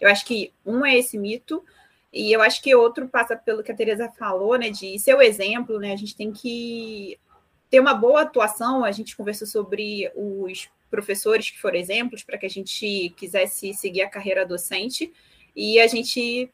eu 0.00 0.08
acho 0.08 0.24
que 0.24 0.52
um 0.64 0.84
é 0.84 0.96
esse 0.96 1.18
mito, 1.18 1.64
e 2.12 2.32
eu 2.32 2.40
acho 2.42 2.62
que 2.62 2.74
outro 2.74 3.08
passa 3.08 3.36
pelo 3.36 3.62
que 3.62 3.72
a 3.72 3.76
Teresa 3.76 4.08
falou, 4.08 4.56
né? 4.56 4.70
De 4.70 4.98
ser 4.98 5.14
o 5.14 5.22
exemplo, 5.22 5.78
né? 5.78 5.92
A 5.92 5.96
gente 5.96 6.16
tem 6.16 6.32
que 6.32 7.18
ter 7.74 7.80
uma 7.80 7.92
boa 7.92 8.22
atuação. 8.22 8.84
A 8.84 8.92
gente 8.92 9.16
conversou 9.16 9.48
sobre 9.48 10.08
os 10.14 10.70
professores 10.88 11.50
que 11.50 11.60
foram 11.60 11.76
exemplos 11.76 12.22
para 12.22 12.38
que 12.38 12.46
a 12.46 12.48
gente 12.48 13.12
quisesse 13.16 13.74
seguir 13.74 14.02
a 14.02 14.08
carreira 14.08 14.46
docente 14.46 15.12
e 15.56 15.80
a 15.80 15.88
gente 15.88 16.48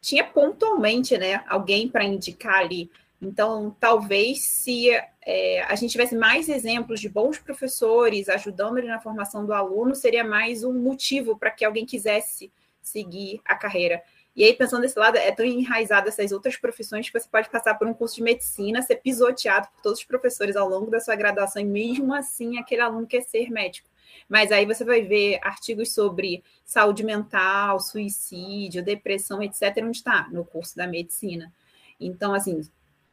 tinha 0.00 0.24
pontualmente, 0.24 1.18
né, 1.18 1.44
alguém 1.46 1.90
para 1.90 2.04
indicar 2.04 2.60
ali. 2.60 2.90
Então, 3.20 3.76
talvez 3.78 4.44
se 4.44 4.88
é, 5.26 5.62
a 5.64 5.74
gente 5.74 5.90
tivesse 5.90 6.16
mais 6.16 6.48
exemplos 6.48 7.00
de 7.00 7.08
bons 7.10 7.38
professores 7.38 8.30
ajudando 8.30 8.78
ele 8.78 8.88
na 8.88 8.98
formação 8.98 9.44
do 9.44 9.52
aluno, 9.52 9.94
seria 9.94 10.24
mais 10.24 10.64
um 10.64 10.72
motivo 10.72 11.36
para 11.36 11.50
que 11.50 11.66
alguém 11.66 11.84
quisesse 11.84 12.50
seguir 12.80 13.42
a 13.44 13.54
carreira. 13.56 14.02
E 14.34 14.44
aí, 14.44 14.54
pensando 14.54 14.80
desse 14.82 14.98
lado, 14.98 15.16
é 15.16 15.30
tão 15.30 15.44
enraizado 15.44 16.08
essas 16.08 16.32
outras 16.32 16.56
profissões 16.56 17.08
que 17.08 17.18
você 17.18 17.28
pode 17.28 17.50
passar 17.50 17.74
por 17.74 17.86
um 17.86 17.92
curso 17.92 18.16
de 18.16 18.22
medicina, 18.22 18.80
ser 18.80 18.96
pisoteado 18.96 19.68
por 19.68 19.82
todos 19.82 19.98
os 19.98 20.04
professores 20.04 20.56
ao 20.56 20.68
longo 20.68 20.90
da 20.90 21.00
sua 21.00 21.14
graduação, 21.14 21.60
e 21.60 21.64
mesmo 21.66 22.14
assim 22.14 22.58
aquele 22.58 22.80
aluno 22.80 23.06
quer 23.06 23.22
ser 23.22 23.50
médico. 23.50 23.88
Mas 24.28 24.50
aí 24.50 24.64
você 24.64 24.84
vai 24.84 25.02
ver 25.02 25.38
artigos 25.42 25.92
sobre 25.92 26.42
saúde 26.64 27.04
mental, 27.04 27.78
suicídio, 27.78 28.82
depressão, 28.82 29.42
etc., 29.42 29.76
onde 29.82 29.98
está? 29.98 30.28
No 30.30 30.44
curso 30.44 30.76
da 30.76 30.86
medicina. 30.86 31.52
Então, 32.00 32.32
assim, 32.32 32.62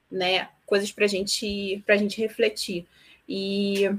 né, 0.09 0.49
coisas 0.65 0.91
para 0.91 1.07
gente, 1.07 1.83
a 1.87 1.97
gente 1.97 2.21
refletir. 2.21 2.87
E 3.27 3.89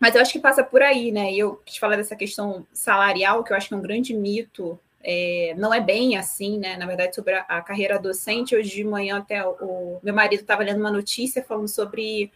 mas 0.00 0.14
eu 0.14 0.20
acho 0.20 0.32
que 0.32 0.38
passa 0.38 0.62
por 0.62 0.80
aí, 0.80 1.10
né? 1.10 1.34
Eu 1.34 1.56
quis 1.64 1.76
falar 1.76 1.96
dessa 1.96 2.14
questão 2.14 2.64
salarial, 2.72 3.42
que 3.42 3.52
eu 3.52 3.56
acho 3.56 3.68
que 3.68 3.74
é 3.74 3.76
um 3.76 3.82
grande 3.82 4.14
mito 4.14 4.78
é, 5.02 5.54
não 5.56 5.72
é 5.72 5.80
bem 5.80 6.16
assim, 6.16 6.58
né? 6.58 6.76
Na 6.76 6.86
verdade, 6.86 7.14
sobre 7.14 7.34
a, 7.34 7.40
a 7.42 7.62
carreira 7.62 7.98
docente, 7.98 8.56
hoje 8.56 8.70
de 8.70 8.84
manhã 8.84 9.18
até 9.18 9.46
o, 9.46 9.50
o 9.52 10.00
meu 10.02 10.14
marido 10.14 10.40
estava 10.40 10.62
lendo 10.62 10.80
uma 10.80 10.90
notícia 10.90 11.42
falando 11.42 11.68
sobre 11.68 12.32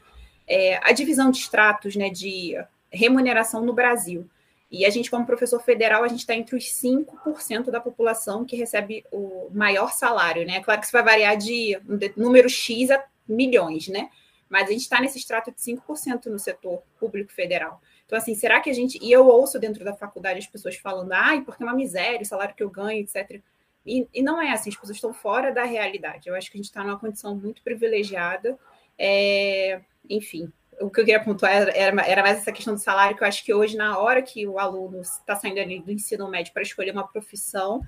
é, 0.47 0.79
a 0.83 0.93
divisão 0.93 1.31
de 1.31 1.39
estratos, 1.39 1.97
né, 1.97 2.11
de 2.11 2.55
remuneração 2.91 3.65
no 3.65 3.73
Brasil. 3.73 4.29
E 4.71 4.87
a 4.87 4.91
gente, 4.91 5.11
como 5.11 5.27
professor 5.27 5.63
federal, 5.63 6.03
a 6.03 6.09
gente 6.09 6.21
está 6.21 6.35
entre 6.35 6.57
os 6.57 6.65
5% 6.65 7.71
da 7.71 7.79
população 7.79 8.45
que 8.45 8.57
recebe 8.57 9.05
o 9.13 9.51
maior 9.53 9.93
salário, 9.93 10.47
né? 10.47 10.63
Claro 10.63 10.81
que 10.81 10.87
isso 10.87 10.93
vai 10.93 11.03
variar 11.03 11.37
de 11.37 11.79
número 12.17 12.49
X 12.49 12.91
a 12.91 13.05
milhões, 13.29 13.89
né? 13.89 14.09
Mas 14.49 14.69
a 14.69 14.73
gente 14.73 14.81
está 14.81 14.99
nesse 14.99 15.19
extrato 15.19 15.53
de 15.53 15.59
5% 15.59 16.27
no 16.27 16.39
setor 16.39 16.83
público 16.99 17.33
federal. 17.33 17.83
Então, 18.13 18.21
assim, 18.21 18.35
será 18.35 18.61
que 18.61 18.69
a 18.69 18.75
gente. 18.75 18.99
E 19.01 19.11
eu 19.11 19.27
ouço 19.27 19.59
dentro 19.59 19.83
da 19.83 19.95
faculdade 19.95 20.39
as 20.39 20.47
pessoas 20.47 20.77
falando, 20.77 21.13
ai, 21.13 21.41
porque 21.41 21.63
é 21.63 21.67
uma 21.67 21.75
miséria, 21.75 22.21
o 22.21 22.27
salário 22.27 22.55
que 22.55 22.63
eu 22.63 22.69
ganho, 22.69 23.01
etc. 23.01 23.41
E, 23.87 24.07
e 24.13 24.23
não 24.23 24.39
é 24.39 24.53
assim, 24.53 24.69
as 24.69 24.77
pessoas 24.77 24.99
estão 24.99 25.15
fora 25.15 25.51
da 25.51 25.65
realidade. 25.65 26.29
Eu 26.29 26.35
acho 26.35 26.51
que 26.51 26.59
a 26.59 26.61
gente 26.61 26.67
está 26.67 26.85
numa 26.85 26.99
condição 26.99 27.35
muito 27.35 27.63
privilegiada. 27.63 28.59
É, 28.99 29.81
enfim, 30.11 30.53
o 30.79 30.91
que 30.91 31.01
eu 31.01 31.05
queria 31.07 31.25
pontuar 31.25 31.53
era, 31.75 32.07
era, 32.07 32.23
mais 32.23 32.37
essa 32.37 32.53
questão 32.53 32.75
do 32.75 32.81
salário, 32.81 33.17
que 33.17 33.23
eu 33.23 33.27
acho 33.27 33.43
que 33.43 33.55
hoje, 33.55 33.79
na 33.79 33.99
hora 33.99 34.21
que 34.21 34.47
o 34.47 34.59
aluno 34.59 35.01
está 35.01 35.35
saindo 35.35 35.59
ali 35.59 35.81
do 35.81 35.91
ensino 35.91 36.29
médio 36.29 36.53
para 36.53 36.63
escolher 36.63 36.91
uma 36.91 37.09
profissão, 37.09 37.81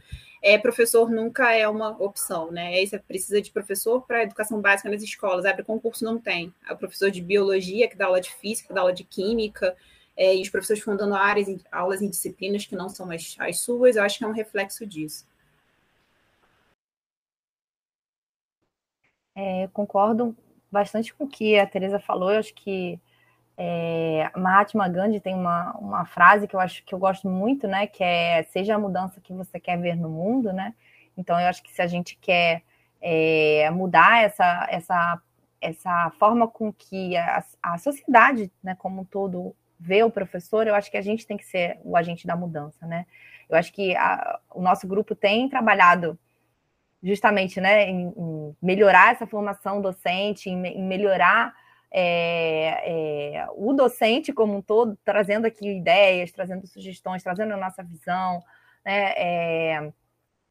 é, 0.43 0.57
professor 0.57 1.11
nunca 1.11 1.53
é 1.53 1.69
uma 1.69 2.03
opção, 2.03 2.51
né? 2.51 2.69
Aí 2.69 2.87
você 2.87 2.99
precisa 2.99 3.43
de 3.43 3.51
professor 3.51 4.01
para 4.01 4.23
educação 4.23 4.59
básica 4.59 4.89
nas 4.89 5.03
escolas, 5.03 5.45
abre 5.45 5.65
concurso, 5.65 6.03
não 6.03 6.19
tem. 6.19 6.51
É 6.67 6.73
o 6.73 6.79
professor 6.79 7.11
de 7.11 7.21
biologia, 7.21 7.87
que 7.89 7.97
dá 7.97 8.07
aula 8.07 8.23
de 8.23 8.35
física, 8.35 8.69
que 8.69 8.75
dá 8.75 8.81
aula 8.81 8.93
de 8.95 9.05
química, 9.05 9.77
é, 10.17 10.37
e 10.37 10.43
os 10.43 10.49
professores 10.49 10.83
fundando 10.83 11.15
áreas, 11.15 11.49
aulas 11.71 12.03
em 12.03 12.09
disciplinas 12.09 12.67
que 12.67 12.77
não 12.77 12.89
são 12.89 13.11
as, 13.11 13.37
as 13.39 13.61
suas, 13.61 13.97
eu 13.97 14.03
acho 14.03 14.19
que 14.19 14.25
é 14.25 14.29
um 14.29 14.33
reflexo 14.33 14.87
disso. 14.87 15.27
É, 19.35 19.69
concordo 19.73 20.37
bastante 20.71 21.13
com 21.15 21.25
o 21.25 21.29
que 21.29 21.59
a 21.59 21.67
Teresa 21.67 21.99
falou, 21.99 22.31
eu 22.33 22.39
acho 22.39 22.55
que 22.55 23.01
é, 23.57 24.31
Mahatma 24.37 24.89
Gandhi 24.89 25.21
tem 25.21 25.35
uma, 25.35 25.73
uma 25.77 26.05
frase 26.05 26.47
que 26.49 26.57
eu 26.57 26.61
acho 26.61 26.85
que 26.85 26.95
eu 26.95 26.99
gosto 26.99 27.29
muito, 27.29 27.69
né? 27.69 27.87
Que 27.87 28.03
é 28.03 28.43
seja 28.45 28.75
a 28.75 28.79
mudança 28.79 29.21
que 29.21 29.33
você 29.33 29.61
quer 29.61 29.79
ver 29.81 29.97
no 29.97 30.09
mundo, 30.09 30.53
né? 30.53 30.75
Então 31.17 31.39
eu 31.41 31.47
acho 31.49 31.63
que 31.63 31.73
se 31.73 31.81
a 31.81 31.87
gente 31.87 32.17
quer 32.21 32.63
é, 33.01 33.71
mudar 33.71 34.23
essa, 34.25 34.67
essa, 34.71 35.23
essa 35.61 36.11
forma 36.19 36.49
com 36.49 36.73
que 36.73 37.17
a, 37.17 37.45
a 37.63 37.79
sociedade, 37.79 38.51
né, 38.63 38.75
como 38.77 39.03
um 39.03 39.05
todo 39.05 39.55
vê 39.79 40.03
o 40.03 40.11
professor, 40.11 40.67
eu 40.67 40.75
acho 40.75 40.91
que 40.91 40.97
a 40.97 41.03
gente 41.03 41.27
tem 41.27 41.37
que 41.37 41.45
ser 41.45 41.79
o 41.85 41.97
agente 41.97 42.27
da 42.27 42.37
mudança, 42.37 42.87
né? 42.87 43.07
Eu 43.49 43.57
acho 43.57 43.73
que 43.73 43.95
a, 43.97 44.41
o 44.55 44.63
nosso 44.63 44.87
grupo 44.87 45.15
tem 45.15 45.49
trabalhado 45.49 46.19
justamente, 47.03 47.61
né, 47.61 47.91
em, 47.91 48.09
em 48.17 48.57
melhorar 48.63 49.13
essa 49.13 49.27
formação 49.27 49.83
docente, 49.83 50.49
em, 50.49 50.67
em 50.67 50.83
melhorar 50.83 51.55
é, 51.93 53.37
é, 53.37 53.47
o 53.55 53.75
docente 53.75 54.33
como 54.33 54.57
um 54.57 54.63
todo, 54.63 54.99
trazendo 55.05 55.47
aqui 55.47 55.69
ideias, 55.69 56.33
trazendo 56.33 56.67
sugestões, 56.67 57.23
trazendo 57.23 57.53
a 57.53 57.59
nossa 57.59 57.83
visão, 57.83 58.43
né, 58.83 59.13
é, 59.17 59.93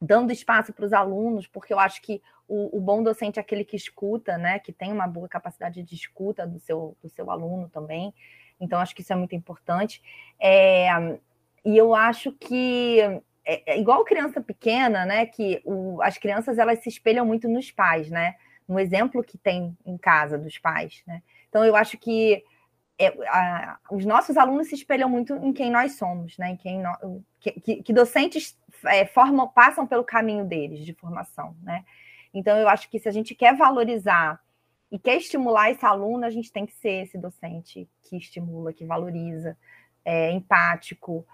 dando 0.00 0.32
espaço 0.32 0.72
para 0.72 0.84
os 0.84 0.92
alunos, 0.92 1.48
porque 1.48 1.72
eu 1.72 1.78
acho 1.80 2.00
que 2.00 2.22
o, 2.46 2.76
o, 2.76 2.80
bom 2.80 3.02
docente 3.02 3.38
é 3.38 3.42
aquele 3.42 3.64
que 3.64 3.76
escuta, 3.76 4.36
né? 4.36 4.58
Que 4.58 4.72
tem 4.72 4.92
uma 4.92 5.06
boa 5.06 5.28
capacidade 5.28 5.82
de 5.82 5.94
escuta 5.94 6.46
do 6.46 6.58
seu, 6.58 6.96
do 7.02 7.08
seu 7.08 7.30
aluno 7.30 7.68
também. 7.70 8.14
Então, 8.60 8.78
acho 8.78 8.94
que 8.94 9.02
isso 9.02 9.12
é 9.12 9.16
muito 9.16 9.34
importante. 9.34 10.02
É, 10.40 10.88
e 11.64 11.76
eu 11.76 11.94
acho 11.94 12.32
que 12.32 13.00
é, 13.44 13.74
é, 13.74 13.78
igual 13.78 14.04
criança 14.04 14.40
pequena, 14.40 15.04
né? 15.04 15.26
Que 15.26 15.60
o, 15.64 16.00
as 16.02 16.18
crianças 16.18 16.58
elas 16.58 16.80
se 16.80 16.88
espelham 16.88 17.26
muito 17.26 17.48
nos 17.48 17.70
pais, 17.70 18.10
né? 18.10 18.34
No 18.66 18.78
exemplo 18.78 19.22
que 19.22 19.36
tem 19.36 19.76
em 19.84 19.98
casa 19.98 20.38
dos 20.38 20.58
pais, 20.58 21.02
né? 21.06 21.22
Então, 21.48 21.64
eu 21.64 21.76
acho 21.76 21.98
que 21.98 22.42
é, 22.98 23.08
a, 23.28 23.78
os 23.90 24.04
nossos 24.04 24.36
alunos 24.36 24.68
se 24.68 24.74
espelham 24.74 25.08
muito 25.08 25.34
em 25.34 25.52
quem 25.52 25.70
nós 25.70 25.96
somos, 25.96 26.38
né? 26.38 26.50
Em 26.50 26.56
quem 26.56 26.80
no, 26.80 27.24
que, 27.40 27.52
que, 27.52 27.82
que, 27.82 27.92
docentes 27.92 28.56
é, 28.86 29.04
formam, 29.04 29.48
passam 29.48 29.86
pelo 29.86 30.04
caminho 30.04 30.44
deles 30.44 30.84
de 30.84 30.94
formação, 30.94 31.56
né? 31.62 31.84
Então 32.32 32.56
eu 32.58 32.68
acho 32.68 32.88
que 32.90 32.98
se 32.98 33.08
a 33.08 33.12
gente 33.12 33.34
quer 33.34 33.56
valorizar 33.56 34.40
e 34.94 34.98
quer 35.00 35.16
estimular 35.16 35.72
esse 35.72 35.84
aluno, 35.84 36.24
a 36.24 36.30
gente 36.30 36.52
tem 36.52 36.64
que 36.64 36.72
ser 36.72 37.02
esse 37.02 37.18
docente 37.18 37.88
que 38.04 38.16
estimula, 38.16 38.72
que 38.72 38.84
valoriza, 38.84 39.58
é, 40.04 40.30
empático, 40.30 41.26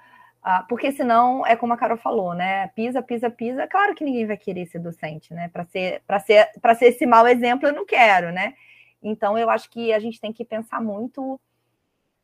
uh, 0.43 0.67
porque 0.67 0.91
senão 0.91 1.47
é 1.47 1.55
como 1.55 1.75
a 1.75 1.77
Carol 1.77 1.99
falou, 1.99 2.33
né? 2.33 2.69
Pisa, 2.69 3.03
pisa, 3.03 3.29
pisa. 3.29 3.67
Claro 3.67 3.95
que 3.95 4.03
ninguém 4.03 4.27
vai 4.27 4.39
querer 4.39 4.65
ser 4.65 4.79
docente, 4.79 5.35
né? 5.35 5.49
Para 5.49 5.67
ser, 5.67 6.03
para 6.07 6.19
ser, 6.21 6.51
para 6.59 6.75
ser 6.75 6.87
esse 6.87 7.05
mau 7.05 7.29
exemplo, 7.29 7.69
eu 7.69 7.75
não 7.75 7.85
quero, 7.85 8.33
né? 8.33 8.55
Então 9.03 9.37
eu 9.37 9.51
acho 9.51 9.69
que 9.69 9.93
a 9.93 9.99
gente 9.99 10.19
tem 10.19 10.33
que 10.33 10.43
pensar 10.43 10.81
muito 10.81 11.39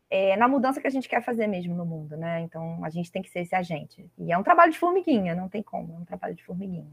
é, 0.08 0.36
na 0.36 0.48
mudança 0.48 0.80
que 0.80 0.86
a 0.86 0.90
gente 0.90 1.06
quer 1.06 1.22
fazer 1.22 1.46
mesmo 1.46 1.74
no 1.74 1.84
mundo, 1.84 2.16
né? 2.16 2.40
Então 2.40 2.82
a 2.82 2.88
gente 2.88 3.12
tem 3.12 3.20
que 3.20 3.28
ser 3.28 3.40
esse 3.40 3.54
agente. 3.54 4.10
E 4.16 4.32
é 4.32 4.38
um 4.38 4.42
trabalho 4.42 4.72
de 4.72 4.78
formiguinha, 4.78 5.34
não 5.34 5.50
tem 5.50 5.62
como, 5.62 5.96
é 5.96 5.98
um 5.98 6.04
trabalho 6.06 6.34
de 6.34 6.42
formiguinha. 6.42 6.90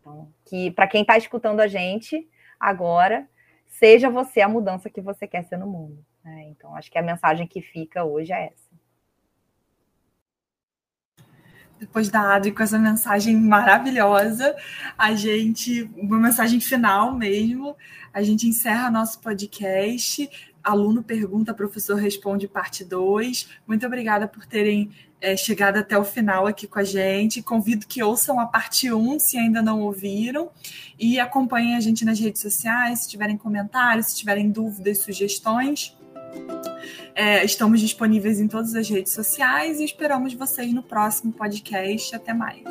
Então, 0.00 0.32
que 0.46 0.70
para 0.70 0.88
quem 0.88 1.02
está 1.02 1.18
escutando 1.18 1.60
a 1.60 1.66
gente 1.66 2.26
agora, 2.58 3.28
seja 3.68 4.10
você 4.10 4.40
a 4.40 4.48
mudança 4.48 4.90
que 4.90 5.00
você 5.00 5.26
quer 5.26 5.44
ser 5.44 5.56
no 5.56 5.66
mundo. 5.66 6.04
Né? 6.24 6.48
Então, 6.48 6.74
acho 6.74 6.90
que 6.90 6.98
a 6.98 7.02
mensagem 7.02 7.46
que 7.46 7.60
fica 7.60 8.04
hoje 8.04 8.32
é 8.32 8.46
essa. 8.46 8.66
Depois 11.78 12.08
da 12.08 12.34
Adri 12.34 12.52
com 12.52 12.62
essa 12.62 12.78
mensagem 12.78 13.36
maravilhosa, 13.36 14.56
a 14.96 15.14
gente, 15.14 15.82
uma 15.94 16.18
mensagem 16.18 16.58
final 16.58 17.14
mesmo, 17.14 17.76
a 18.14 18.22
gente 18.22 18.48
encerra 18.48 18.90
nosso 18.90 19.20
podcast 19.20 20.55
aluno 20.66 21.00
pergunta, 21.00 21.54
professor 21.54 21.94
responde 21.94 22.48
parte 22.48 22.84
2. 22.84 23.48
Muito 23.66 23.86
obrigada 23.86 24.26
por 24.26 24.44
terem 24.44 24.90
é, 25.20 25.36
chegado 25.36 25.76
até 25.76 25.96
o 25.96 26.04
final 26.04 26.44
aqui 26.44 26.66
com 26.66 26.80
a 26.80 26.84
gente. 26.84 27.40
Convido 27.40 27.86
que 27.86 28.02
ouçam 28.02 28.40
a 28.40 28.46
parte 28.46 28.92
1, 28.92 28.98
um, 28.98 29.18
se 29.18 29.38
ainda 29.38 29.62
não 29.62 29.80
ouviram, 29.80 30.50
e 30.98 31.20
acompanhem 31.20 31.76
a 31.76 31.80
gente 31.80 32.04
nas 32.04 32.18
redes 32.18 32.42
sociais, 32.42 33.00
se 33.00 33.08
tiverem 33.08 33.36
comentários, 33.38 34.06
se 34.08 34.16
tiverem 34.16 34.50
dúvidas, 34.50 34.98
sugestões. 34.98 35.96
É, 37.14 37.44
estamos 37.44 37.80
disponíveis 37.80 38.40
em 38.40 38.48
todas 38.48 38.74
as 38.74 38.90
redes 38.90 39.12
sociais 39.12 39.78
e 39.80 39.84
esperamos 39.84 40.34
vocês 40.34 40.72
no 40.74 40.82
próximo 40.82 41.32
podcast. 41.32 42.14
Até 42.14 42.34
mais. 42.34 42.66